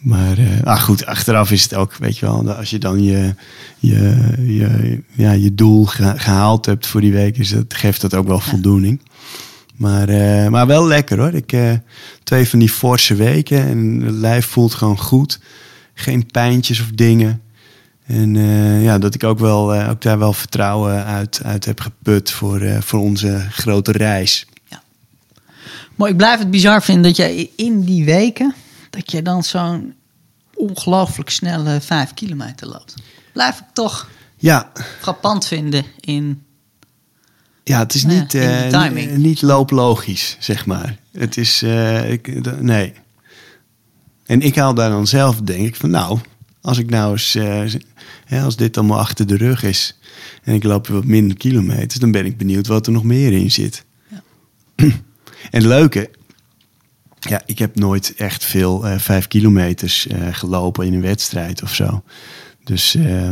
[0.00, 3.34] Maar uh, ah goed, achteraf is het ook, weet je wel, als je dan je,
[3.78, 8.26] je, je, ja, je doel gehaald hebt voor die week, is dat, geeft dat ook
[8.26, 9.00] wel voldoening.
[9.76, 11.34] Maar, uh, maar wel lekker hoor.
[11.34, 11.72] Ik, uh,
[12.22, 15.40] twee van die forse weken en het lijf voelt gewoon goed.
[15.94, 17.40] Geen pijntjes of dingen.
[18.10, 21.80] En uh, ja, dat ik ook, wel, uh, ook daar wel vertrouwen uit, uit heb
[21.80, 24.46] geput voor, uh, voor onze grote reis.
[24.64, 24.82] Ja.
[25.94, 28.54] Maar ik blijf het bizar vinden dat jij in die weken,
[28.90, 29.94] dat je dan zo'n
[30.54, 32.94] ongelooflijk snelle vijf kilometer loopt.
[33.32, 34.72] Blijf ik toch ja.
[35.00, 36.42] frappant vinden in.
[37.64, 38.36] Ja, het is niet,
[39.16, 40.96] niet looplogisch, zeg maar.
[41.12, 41.62] Het is,
[42.08, 42.92] ik, nee.
[44.26, 46.18] En ik haal daar dan zelf, denk ik, van nou,
[46.60, 47.32] als ik nou eens,
[48.26, 49.98] ja, als dit allemaal achter de rug is
[50.42, 53.50] en ik loop wat minder kilometers, dan ben ik benieuwd wat er nog meer in
[53.50, 53.84] zit.
[54.08, 54.22] Ja.
[54.84, 54.92] en
[55.50, 56.10] het leuke,
[57.18, 61.74] ja, ik heb nooit echt veel uh, vijf kilometers uh, gelopen in een wedstrijd of
[61.74, 62.02] zo.
[62.64, 63.30] Dus uh,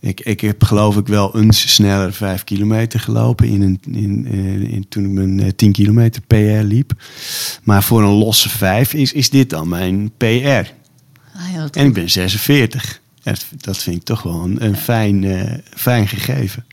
[0.00, 4.26] ik, ik heb geloof ik wel eens sneller vijf kilometer gelopen in een, in,
[4.66, 6.92] in, toen ik mijn 10 kilometer PR liep.
[7.62, 10.80] Maar voor een losse vijf is, is dit dan mijn PR.
[11.34, 13.00] Ah, en ik ben 46.
[13.50, 16.66] Dat vind ik toch wel een, een fijn, uh, fijn gegeven.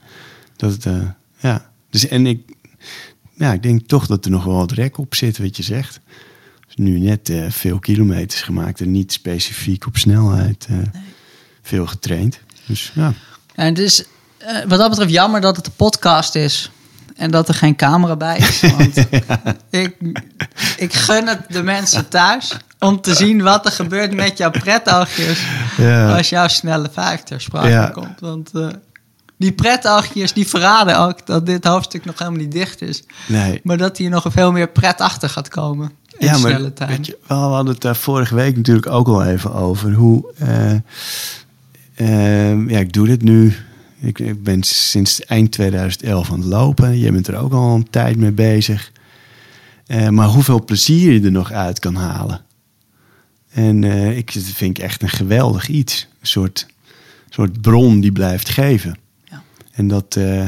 [0.56, 1.02] Dat het, uh,
[1.38, 1.70] ja.
[1.90, 2.42] Dus, en ik,
[3.34, 6.00] ja, ik denk toch dat er nog wel wat rek op zit, wat je zegt.
[6.66, 10.86] Dus nu net uh, veel kilometers gemaakt en niet specifiek op snelheid nee.
[11.62, 12.40] veel getraind.
[12.66, 13.14] Dus ja.
[13.56, 14.04] En het is
[14.68, 16.72] wat dat betreft jammer dat het een podcast is.
[17.16, 18.62] En dat er geen camera bij is.
[18.62, 19.42] Want ja.
[19.70, 19.96] ik,
[20.78, 25.46] ik gun het de mensen thuis om te zien wat er gebeurt met jouw pretoogjes
[25.78, 26.16] ja.
[26.16, 27.88] als jouw snelle vijf ter sprake ja.
[27.88, 28.20] komt.
[28.20, 28.68] Want uh,
[29.38, 33.04] die pretoogjes die verraden ook dat dit hoofdstuk nog helemaal niet dicht is.
[33.28, 33.60] Nee.
[33.64, 37.06] Maar dat hier nog veel meer pret achter gaat komen in ja, snelle maar, tijd.
[37.06, 39.94] Je, we hadden het daar vorige week natuurlijk ook al even over.
[39.94, 40.72] Hoe, uh,
[41.96, 43.56] uh, ja, ik doe dit nu
[44.00, 47.00] ik, ik, ben sinds eind 2011 aan het lopen.
[47.00, 48.92] Je bent er ook al een tijd mee bezig.
[49.88, 52.42] Uh, maar hoeveel plezier je er nog uit kan halen.
[53.50, 56.08] En uh, ik dat vind ik echt een geweldig iets.
[56.20, 56.66] Een soort,
[57.30, 58.98] soort bron die blijft geven.
[59.24, 59.44] Ja.
[59.72, 60.48] En dat, uh,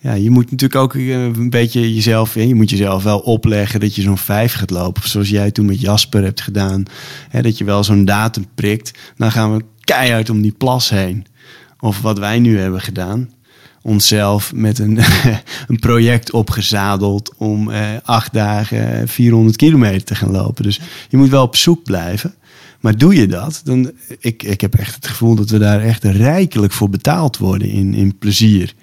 [0.00, 3.94] ja, je moet natuurlijk ook eh, een beetje jezelf, je moet jezelf wel opleggen dat
[3.94, 5.02] je zo'n vijf gaat lopen.
[5.02, 6.84] Of zoals jij toen met Jasper hebt gedaan.
[7.28, 8.98] Hè, dat je wel zo'n datum prikt.
[9.16, 11.26] Dan gaan we keihard om die plas heen.
[11.80, 13.30] Of wat wij nu hebben gedaan.
[13.86, 14.98] Onszelf met een,
[15.68, 20.62] een project opgezadeld om eh, acht dagen 400 kilometer te gaan lopen.
[20.62, 22.34] Dus je moet wel op zoek blijven.
[22.80, 26.04] Maar doe je dat, dan ik, ik heb echt het gevoel dat we daar echt
[26.04, 28.74] rijkelijk voor betaald worden in, in plezier.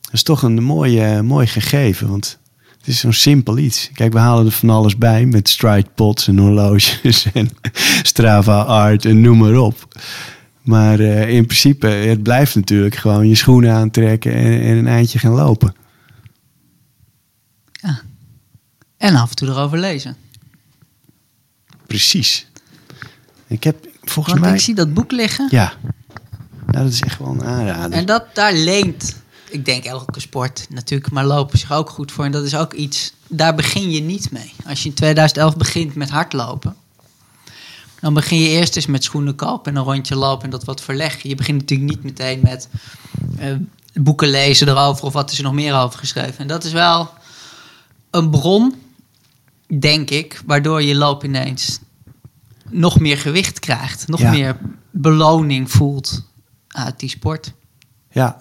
[0.00, 2.38] Dat is toch een mooi, eh, mooi gegeven, want
[2.78, 3.90] het is zo'n simpel iets.
[3.92, 7.50] Kijk, we halen er van alles bij met stride pots en horloges en
[8.02, 9.88] Strava art en noem maar op.
[10.66, 15.18] Maar eh, in principe, het blijft natuurlijk gewoon je schoenen aantrekken en, en een eindje
[15.18, 15.74] gaan lopen.
[17.72, 18.00] Ja.
[18.96, 20.16] En af en toe erover lezen.
[21.86, 22.46] Precies.
[23.46, 24.54] Ik heb volgens Want mij...
[24.54, 25.48] ik zie dat boek liggen.
[25.50, 25.72] Ja.
[26.66, 27.98] Nou, dat is echt wel een aanrader.
[27.98, 29.16] En dat, daar leent,
[29.50, 32.24] ik denk elke sport natuurlijk, maar lopen zich ook goed voor.
[32.24, 34.52] En dat is ook iets, daar begin je niet mee.
[34.64, 36.76] Als je in 2011 begint met hardlopen,
[38.00, 40.80] dan begin je eerst eens met schoenen kopen en een rondje lopen en dat wat
[40.80, 41.28] verleggen.
[41.28, 42.68] Je begint natuurlijk niet meteen met
[43.38, 43.54] eh,
[43.94, 46.38] boeken lezen erover of wat is er nog meer over geschreven.
[46.38, 47.10] En dat is wel
[48.10, 48.74] een bron,
[49.78, 51.78] denk ik, waardoor je loop ineens
[52.70, 54.30] nog meer gewicht krijgt, nog Ja.
[54.30, 54.56] meer
[54.90, 56.24] beloning voelt
[56.68, 57.52] uit die sport.
[58.10, 58.36] Ja,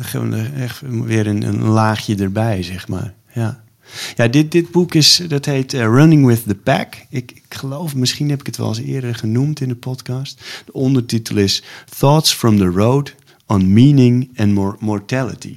[0.00, 3.14] gewoon echt weer een, een laagje erbij, zeg maar.
[3.32, 3.62] Ja,
[4.16, 6.94] ja dit, dit boek is, dat heet eh, Running with the Pack.
[7.10, 10.40] Ik, ik geloof, misschien heb ik het wel eens eerder genoemd in de podcast.
[10.64, 11.62] De ondertitel is
[11.98, 13.14] Thoughts from the Road
[13.46, 15.56] on Meaning and Mor- Mortality.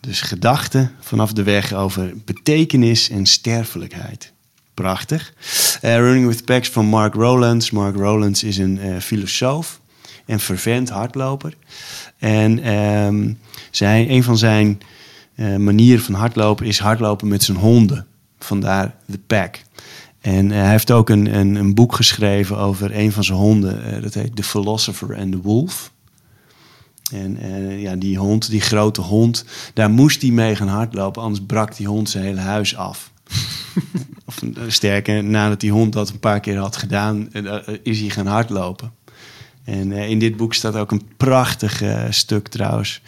[0.00, 4.32] Dus gedachten vanaf de weg over betekenis en sterfelijkheid.
[4.74, 5.32] Prachtig.
[5.80, 7.70] Eh, Running with Packs van Mark Rowlands.
[7.70, 9.80] Mark Rowlands is een eh, filosoof
[10.26, 11.54] en fervent hardloper.
[12.18, 12.58] En
[13.70, 14.80] zijn, een van zijn
[15.40, 18.06] eh, manieren van hardlopen is hardlopen met zijn honden.
[18.38, 19.62] Vandaar de pack.
[20.20, 23.84] En eh, hij heeft ook een, een, een boek geschreven over een van zijn honden.
[23.84, 25.92] eh, dat heet The Philosopher and the Wolf.
[27.12, 27.38] En
[27.78, 31.86] ja, die hond, die grote hond, daar moest hij mee gaan hardlopen, anders brak die
[31.86, 33.12] hond zijn hele huis af.
[34.26, 37.28] of sterker, nadat die hond dat een paar keer had gedaan,
[37.82, 38.92] is hij gaan hardlopen.
[39.70, 43.02] En eh, in dit boek staat ook een prachtig eh, stuk trouwens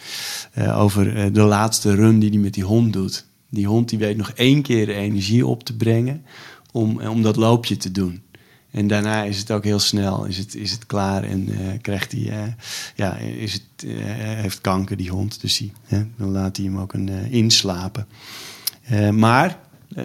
[0.51, 3.25] eh, over de laatste run die hij met die hond doet.
[3.49, 6.25] Die hond die weet nog één keer de energie op te brengen
[6.71, 8.21] om, om dat loopje te doen.
[8.71, 11.49] En daarna is het ook heel snel, is het, is het klaar en
[11.81, 12.55] krijgt hij,
[12.95, 15.71] ja, is het, heeft kanker die hond, dus die,
[16.17, 18.07] dan laat hij hem ook een, inslapen.
[19.11, 19.59] Maar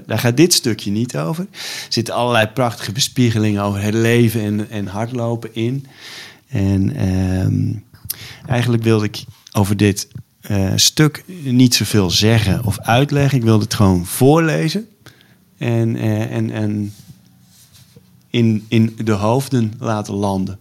[0.06, 1.46] daar gaat dit stukje niet over.
[1.52, 5.86] Er zitten allerlei prachtige bespiegelingen over het leven en, en hardlopen in.
[6.48, 7.72] En ehm,
[8.46, 10.08] eigenlijk wilde ik over dit
[10.40, 13.38] eh, stuk niet zoveel zeggen of uitleggen.
[13.38, 14.86] Ik wilde het gewoon voorlezen.
[15.58, 16.92] En, eh, en, en
[18.30, 20.58] in, in de hoofden laten landen.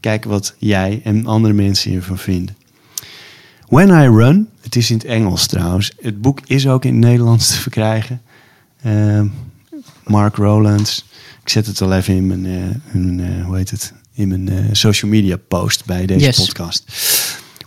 [0.00, 2.56] Kijken wat jij en andere mensen hiervan vinden.
[3.68, 5.92] When I Run, het is in het Engels trouwens.
[6.00, 8.22] Het boek is ook in het Nederlands te verkrijgen.
[8.82, 9.26] Ehm,
[10.04, 11.04] Mark Rowlands.
[11.42, 13.92] Ik zet het al even in mijn, eh, hoe heet het?
[14.16, 16.36] In mijn eh, social media post bij deze Yes.
[16.36, 16.84] podcast.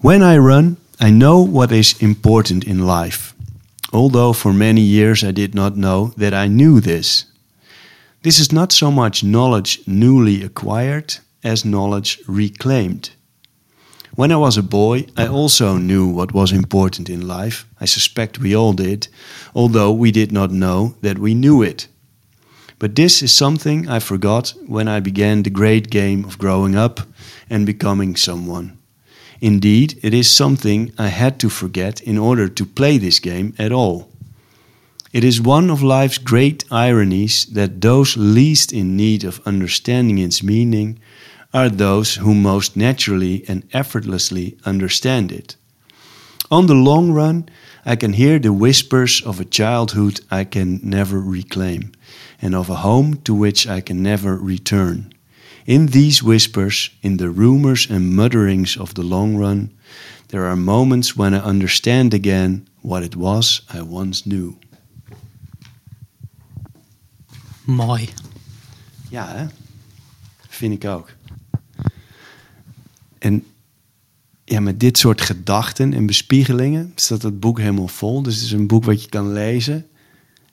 [0.01, 3.33] When I run, I know what is important in life.
[3.91, 7.33] Although for many years I did not know that I knew this.
[8.21, 13.09] This is not so much knowledge newly acquired as knowledge reclaimed.
[14.15, 17.65] When I was a boy, I also knew what was important in life.
[17.81, 19.09] I suspect we all did,
[19.53, 21.87] although we did not know that we knew it.
[22.79, 27.01] But this is something I forgot when I began the great game of growing up
[27.49, 28.77] and becoming someone.
[29.41, 33.71] Indeed, it is something I had to forget in order to play this game at
[33.71, 34.09] all.
[35.11, 40.43] It is one of life's great ironies that those least in need of understanding its
[40.43, 40.99] meaning
[41.53, 45.55] are those who most naturally and effortlessly understand it.
[46.49, 47.47] On the long run,
[47.85, 51.91] I can hear the whispers of a childhood I can never reclaim,
[52.41, 55.13] and of a home to which I can never return.
[55.65, 59.69] In these whispers, in the rumors and mutterings of the long run,
[60.29, 64.57] there are moments when I understand again what it was I once knew.
[67.65, 68.09] Mooi.
[69.09, 69.47] Ja, hè?
[70.49, 71.11] Vind ik ook.
[73.19, 73.43] En
[74.49, 78.21] ja, met dit soort gedachten en bespiegelingen staat het boek helemaal vol.
[78.21, 79.87] Dus het is een boek wat je kan lezen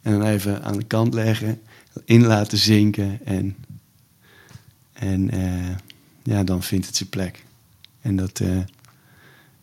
[0.02, 1.61] en dan even aan de kant leggen,
[2.04, 3.56] in laten zinken en,
[4.92, 5.76] en eh,
[6.22, 7.44] ja, dan vindt het zijn plek.
[8.00, 8.59] En dat, eh,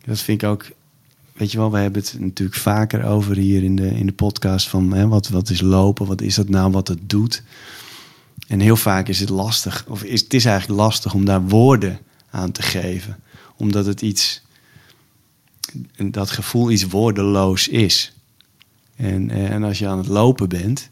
[0.04, 0.70] dat vind ik ook
[1.32, 4.68] weet je wel, we hebben het natuurlijk vaker over hier in de, in de podcast
[4.68, 7.42] van hè, wat, wat is lopen, wat is dat nou, wat het doet.
[8.48, 11.98] En heel vaak is het lastig, of is, het is eigenlijk lastig om daar woorden
[12.30, 13.16] aan te geven.
[13.56, 14.42] Omdat het iets,
[15.96, 18.12] dat gevoel iets woordeloos is.
[18.96, 20.90] En, eh, en als je aan het lopen bent,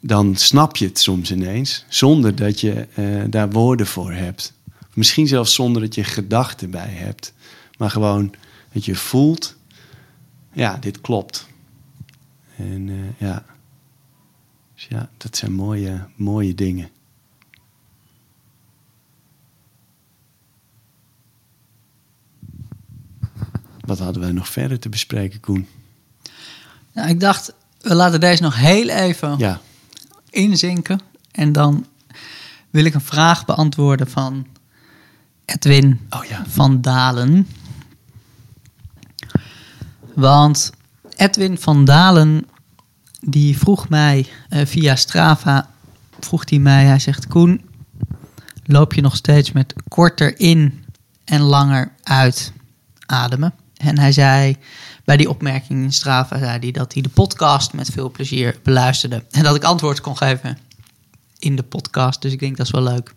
[0.00, 4.52] dan snap je het soms ineens, zonder dat je uh, daar woorden voor hebt.
[4.94, 7.32] Misschien zelfs zonder dat je gedachten bij hebt.
[7.78, 8.34] Maar gewoon
[8.72, 9.56] dat je voelt,
[10.52, 11.46] ja, dit klopt.
[12.56, 13.44] En uh, ja.
[14.74, 16.88] Dus ja, dat zijn mooie, mooie dingen.
[23.92, 25.68] Wat hadden wij nog verder te bespreken, Koen?
[26.92, 29.60] Nou, ik dacht, we laten deze nog heel even Ja,
[30.30, 31.00] inzinken.
[31.30, 31.86] En dan
[32.70, 34.46] wil ik een vraag beantwoorden van
[35.44, 36.44] Edwin oh ja.
[36.48, 37.48] van Dalen.
[40.14, 40.70] Want
[41.16, 42.46] Edwin van Dalen,
[43.20, 45.70] die vroeg mij eh, via Strava,
[46.20, 47.60] vroeg hij mij, hij zegt, Koen,
[48.64, 50.84] loop je nog steeds met korter in
[51.24, 52.52] en langer uit
[53.06, 53.54] ademen?
[53.82, 54.56] En hij zei,
[55.04, 59.24] bij die opmerking in Strava, zei hij dat hij de podcast met veel plezier beluisterde.
[59.30, 60.58] En dat ik antwoord kon geven
[61.38, 62.22] in de podcast.
[62.22, 63.12] Dus ik denk dat is wel leuk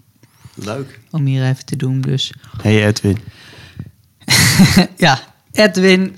[0.53, 0.99] Leuk.
[1.09, 2.01] om hier even te doen.
[2.01, 3.17] Dus Hey Edwin.
[4.97, 5.19] ja,
[5.51, 6.15] Edwin,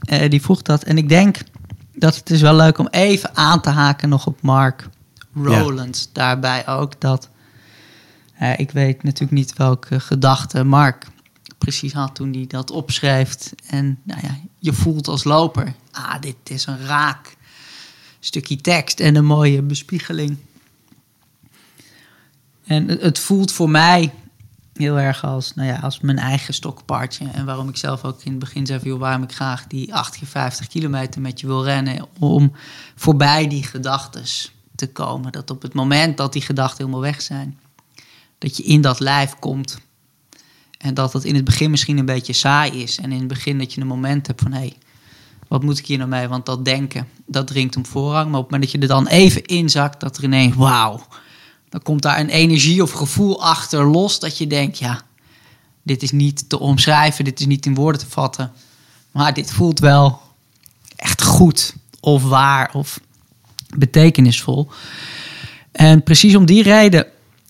[0.00, 0.82] eh, die vroeg dat.
[0.82, 1.38] En ik denk
[1.94, 4.88] dat het is wel leuk om even aan te haken nog op Mark
[5.34, 6.10] Rowland.
[6.12, 7.28] Daarbij ook dat,
[8.38, 11.06] eh, ik weet natuurlijk niet welke gedachte Mark
[11.60, 13.52] precies had toen hij dat opschreef.
[13.66, 17.36] En nou ja, je voelt als loper, ah, dit is een raak
[18.20, 20.36] stukje tekst en een mooie bespiegeling.
[22.64, 24.12] En het- voelt voor mij
[24.74, 27.28] heel erg als, nou ja, als mijn eigen stokpaardje.
[27.32, 30.16] En waarom ik zelf ook in het begin zei, joh, waarom ik graag die 8
[30.18, 32.06] keer 50 kilometer met je wil rennen.
[32.18, 32.52] Om
[32.94, 35.32] voorbij die gedachtes te komen.
[35.32, 37.58] Dat op het moment dat die gedachten helemaal weg zijn,
[38.38, 39.78] dat je in dat lijf komt.
[40.80, 42.98] En dat het in het begin misschien een beetje saai is.
[42.98, 44.76] En in het begin dat je een moment hebt van, hé, hey,
[45.48, 46.28] wat moet ik hier nou mee?
[46.28, 48.30] Want dat denken, dat dringt om voorrang.
[48.30, 51.00] Maar op het moment dat je er dan even inzakt, dat er ineens, wauw,
[51.68, 55.02] dan komt daar een energie of gevoel achter los dat je denkt, ja,
[55.82, 58.52] dit is niet te omschrijven, dit is niet in woorden te vatten,
[59.10, 60.20] maar dit voelt wel
[60.96, 63.00] echt goed of waar of
[63.76, 64.70] betekenisvol.
[65.72, 67.06] En precies om die reden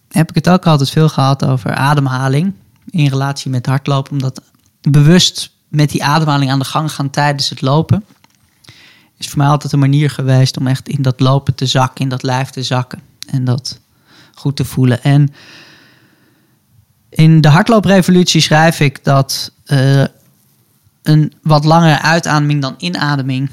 [0.08, 2.54] heb ik het ook altijd veel gehad over ademhaling
[2.90, 4.42] in relatie met hardlopen, omdat
[4.80, 8.04] bewust met die ademhaling aan de gang gaan tijdens het lopen
[9.20, 12.08] is voor mij altijd een manier geweest om echt in dat lopen te zakken, in
[12.08, 13.80] dat lijf te zakken en dat
[14.34, 15.02] goed te voelen.
[15.02, 15.32] En
[17.08, 20.04] in de hardlooprevolutie schrijf ik dat eh,
[21.02, 23.50] een wat langere uitademing dan inademing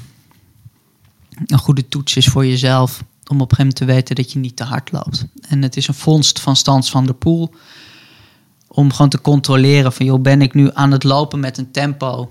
[1.46, 4.64] een goede toets is voor jezelf om op moment te weten dat je niet te
[4.64, 5.24] hard loopt.
[5.48, 7.54] En het is een vondst van Stans van der Poel
[8.68, 12.30] om gewoon te controleren van joh, ben ik nu aan het lopen met een tempo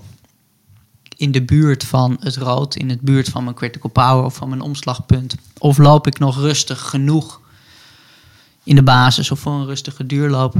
[1.16, 4.48] in de buurt van het rood, in het buurt van mijn critical power of van
[4.48, 5.34] mijn omslagpunt?
[5.58, 7.40] Of loop ik nog rustig genoeg
[8.62, 10.54] in de basis of voor een rustige duurloop?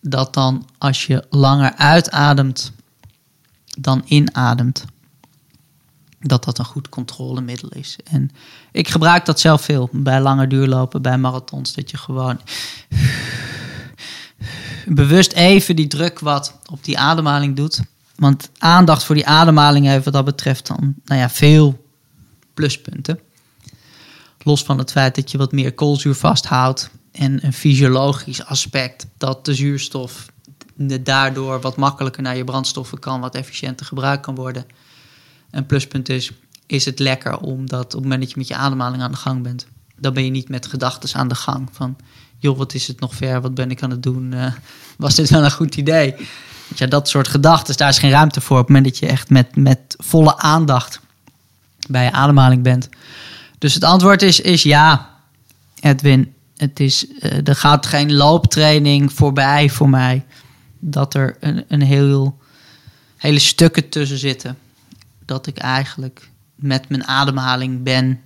[0.00, 2.72] Dat dan als je langer uitademt
[3.78, 4.84] dan inademt,
[6.20, 7.98] dat dat een goed controlemiddel is.
[8.04, 8.30] En
[8.72, 12.40] ik gebruik dat zelf veel bij lange duurlopen, bij marathons, dat je gewoon
[14.86, 17.80] bewust even die druk wat op die ademhaling doet.
[18.14, 21.86] Want aandacht voor die ademhaling heeft wat dat betreft dan, nou ja, veel
[22.54, 23.20] pluspunten.
[24.42, 29.44] Los van het feit dat je wat meer koolzuur vasthoudt en een fysiologisch aspect dat
[29.44, 30.26] de zuurstof
[31.00, 34.66] daardoor wat makkelijker naar je brandstoffen kan, wat efficiënter gebruikt kan worden.
[35.50, 36.32] Een pluspunt is,
[36.66, 39.42] is het lekker omdat op het moment dat je met je ademhaling aan de gang
[39.42, 39.66] bent,
[39.96, 41.96] dan ben je niet met gedachten aan de gang van,
[42.38, 44.52] joh, wat is het nog ver, wat ben ik aan het doen, uh,
[44.96, 46.14] was dit wel een goed idee?
[46.76, 49.30] Ja, dat soort gedachten, daar is geen ruimte voor op het moment dat je echt
[49.30, 51.00] met, met volle aandacht
[51.88, 52.88] bij je ademhaling bent.
[53.58, 55.10] Dus het antwoord is, is ja,
[55.80, 56.34] Edwin.
[56.56, 60.24] Het is, uh, er gaat geen looptraining voorbij voor mij.
[60.78, 62.38] Dat er een, een heel,
[63.16, 64.58] hele stukken tussen zitten.
[65.24, 68.20] Dat ik eigenlijk met mijn ademhaling ben.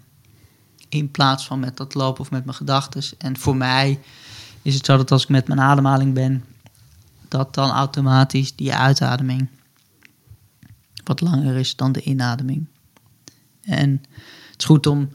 [0.89, 3.03] In plaats van met dat lopen of met mijn gedachten.
[3.18, 4.01] En voor mij
[4.62, 6.45] is het zo dat als ik met mijn ademhaling ben.
[7.28, 9.49] Dat dan automatisch die uitademing
[11.09, 12.66] wat langer is dan de inademing.
[13.62, 13.91] En
[14.51, 15.11] het is goed om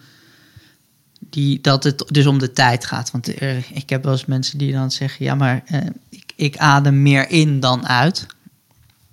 [1.19, 3.11] die, dat het dus om de tijd gaat.
[3.11, 3.41] Want
[3.73, 7.29] ik heb wel eens mensen die dan zeggen: ja, maar eh, ik, ik adem meer
[7.29, 8.25] in dan uit.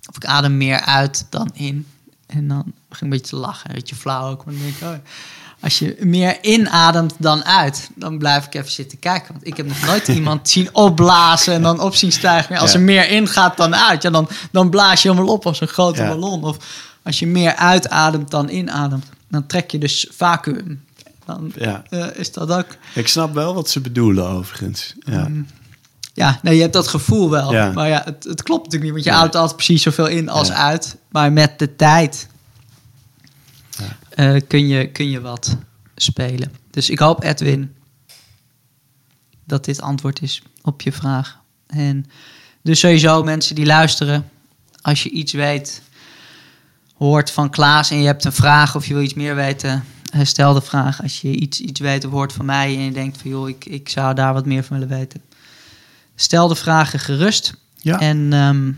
[0.08, 1.86] Of ik adem meer uit dan in.
[2.26, 3.70] En dan begin ik een beetje te lachen.
[3.70, 4.44] Een beetje flauw ook.
[4.44, 5.06] Maar dan denk oh,
[5.60, 9.32] als je meer inademt dan uit, dan blijf ik even zitten kijken.
[9.32, 12.56] Want ik heb nog nooit iemand zien opblazen en dan op zien stijgen.
[12.58, 12.78] Als Ja.
[12.78, 16.02] er meer ingaat dan uit, ja, dan, dan blaas je helemaal op als een grote
[16.02, 16.08] Ja.
[16.08, 16.44] ballon.
[16.44, 16.56] Of
[17.02, 20.84] als je meer uitademt dan inademt, dan trek je dus vacuüm.
[21.26, 21.82] Dan Ja.
[21.90, 22.66] eh, is dat ook...
[22.94, 24.94] Ik snap wel wat ze bedoelen, overigens.
[25.04, 25.28] Ja.
[25.28, 25.46] Mm.
[26.14, 27.52] Ja, nee, je hebt dat gevoel wel.
[27.52, 27.72] Ja.
[27.72, 28.92] Maar ja, het, het klopt natuurlijk niet.
[28.92, 29.18] Want je Nee.
[29.18, 30.54] ademt altijd precies zoveel in als Ja.
[30.54, 30.96] uit.
[31.10, 32.28] Maar met de tijd
[34.20, 35.56] Eh, kun, je, kun je wat
[35.96, 36.52] spelen.
[36.70, 37.74] Dus ik hoop, Edwin,
[39.44, 41.38] dat dit antwoord is op je vraag.
[41.66, 42.06] En
[42.62, 44.30] dus sowieso mensen die luisteren,
[44.82, 45.82] als je iets weet,
[46.96, 50.24] hoort van Klaas en je hebt een vraag of je wil iets meer weten, eh,
[50.24, 51.02] stel de vraag.
[51.02, 53.64] Als je iets, iets weet of hoort van mij en je denkt van joh, ik,
[53.64, 55.22] ik zou daar wat meer van willen weten.
[56.14, 57.54] Stel de vragen gerust.
[57.76, 58.00] Ja.
[58.00, 58.72] En ehm,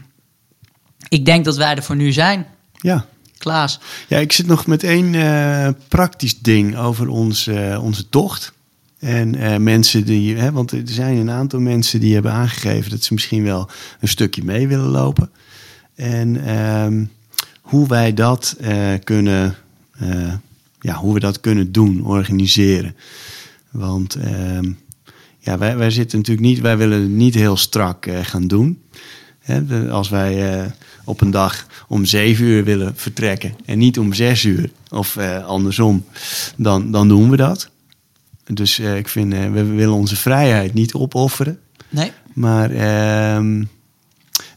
[1.08, 2.46] ik denk dat wij er voor nu zijn.
[2.80, 3.06] ja.
[3.42, 8.52] Klaas, Ja, ik zit nog met één eh, praktisch ding over eh, onze tocht.
[8.98, 13.02] En eh, mensen die, hè, want er zijn een aantal mensen die hebben aangegeven dat
[13.02, 13.70] ze misschien wel
[14.00, 15.30] een stukje mee willen lopen.
[15.94, 17.04] En ehm,
[17.60, 18.56] hoe wij dat
[19.04, 19.56] kunnen,
[20.80, 22.96] ja, hoe we dat kunnen doen, organiseren.
[23.70, 24.72] Want ehm,
[25.38, 28.82] ja, wij, wij zitten natuurlijk niet, wij willen het niet heel strak gaan doen.
[29.38, 30.70] Hè, als wij
[31.04, 35.46] op een dag om zeven uur willen vertrekken en niet om zes uur of eh,
[35.46, 36.04] andersom,
[36.56, 37.70] dan, dan doen we dat.
[38.44, 41.58] Dus eh, ik vind, eh, we willen onze vrijheid niet opofferen.
[41.88, 42.12] nee?
[42.32, 43.64] Maar ehm,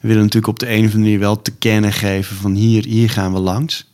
[0.01, 2.85] we willen natuurlijk op de een of andere manier wel te kennen geven van hier,
[2.85, 3.93] hier gaan we langs.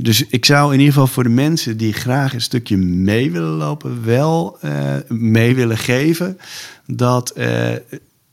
[0.00, 3.56] Dus ik zou in ieder geval voor de mensen die graag een stukje mee willen
[3.56, 4.58] lopen, wel
[5.08, 6.38] mee willen geven
[6.86, 7.34] dat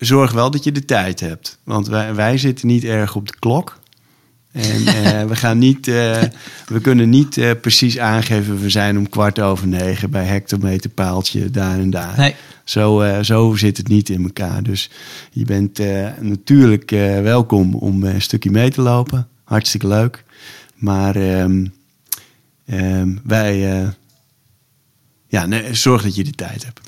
[0.06, 1.58] zorg wel dat je de tijd hebt.
[1.64, 3.82] Want wij, wij zitten niet erg op de klok.
[4.54, 6.22] En eh, we, gaan niet, eh,
[6.68, 11.80] we kunnen niet eh, precies aangeven, we zijn om kwart over negen bij hectometerpaaltje daar
[11.80, 12.18] en daar.
[12.18, 12.36] Nee.
[12.64, 14.64] Zo, zo zit het niet in elkaar.
[14.64, 14.90] Dus
[15.32, 15.80] je bent
[16.20, 16.90] natuurlijk
[17.22, 19.28] welkom om een stukje mee te lopen.
[19.44, 20.24] Hartstikke leuk.
[20.76, 21.66] Maar ehm,
[22.66, 23.58] ehm, wij,
[25.28, 26.82] ja, nee, zorg dat je de tijd hebt.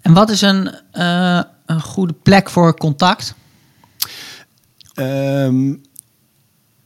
[0.00, 0.74] En wat is een,
[1.68, 3.34] een goede plek voor contact?
[4.94, 5.72] Ehm,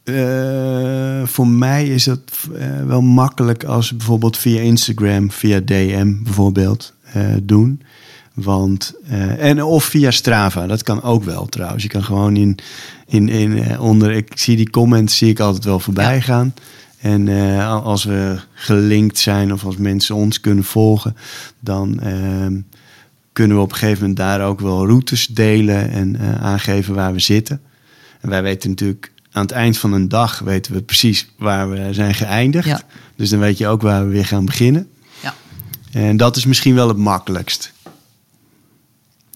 [0.05, 6.93] eh, voor mij is het eh, wel makkelijk als bijvoorbeeld via Instagram, via DM bijvoorbeeld
[7.03, 7.83] eh, doen.
[8.35, 8.95] Want,
[9.39, 11.83] en of via Strava, dat kan ook wel trouwens.
[11.83, 12.59] Je kan gewoon in,
[13.07, 16.21] in, in onder, ik zie die comments, zie ik altijd wel voorbij Ja.
[16.21, 16.55] gaan.
[16.99, 17.29] En
[17.59, 21.17] al- als we gelinkt zijn of als mensen ons kunnen volgen,
[21.61, 22.61] dan ehm,
[23.33, 27.13] kunnen we op een gegeven moment daar ook wel routes delen en eh, aangeven waar
[27.13, 27.61] we zitten.
[28.21, 31.89] En wij weten natuurlijk aan het eind van een dag weten we precies waar we
[31.95, 32.67] zijn geëindigd.
[32.67, 32.83] Ja.
[33.17, 34.91] Dus dan weet je ook waar we weer gaan beginnen.
[35.23, 35.35] Ja.
[35.93, 37.73] En dat is misschien wel het makkelijkst.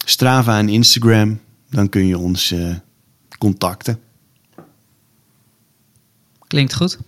[0.05, 1.41] Strava en Instagram,
[1.71, 2.75] dan kun je ons eh,
[3.39, 4.01] contacten.
[6.47, 6.99] Klinkt goed.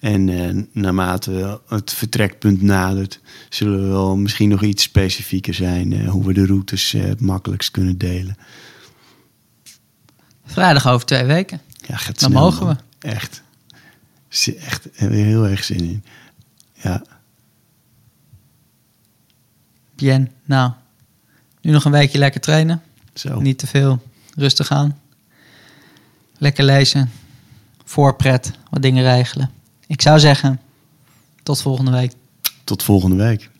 [0.00, 6.08] En eh, naarmate het vertrekpunt nadert, zullen we wel misschien nog iets specifieker zijn eh,
[6.08, 8.36] hoe we de routes eh, het makkelijkst kunnen delen.
[10.44, 11.60] Vrijdag over twee weken.
[11.86, 12.78] Ja, gaat Dan snel, mogen man.
[12.98, 13.42] Echt.
[14.58, 16.04] Echt heb heel erg zin in.
[16.72, 17.02] Ja,
[19.98, 20.30] Bien.
[20.44, 20.72] Nou,
[21.60, 22.82] nu nog een weekje lekker trainen.
[23.14, 23.40] zo.
[23.40, 24.02] Niet te veel.
[24.34, 24.98] Rustig aan.
[26.36, 27.10] Lekker lezen.
[27.84, 28.52] Voorpret.
[28.70, 29.50] Wat dingen regelen.
[29.88, 30.60] Ik zou zeggen,
[31.42, 32.12] tot volgende week.
[32.64, 33.50] Tot volgende week.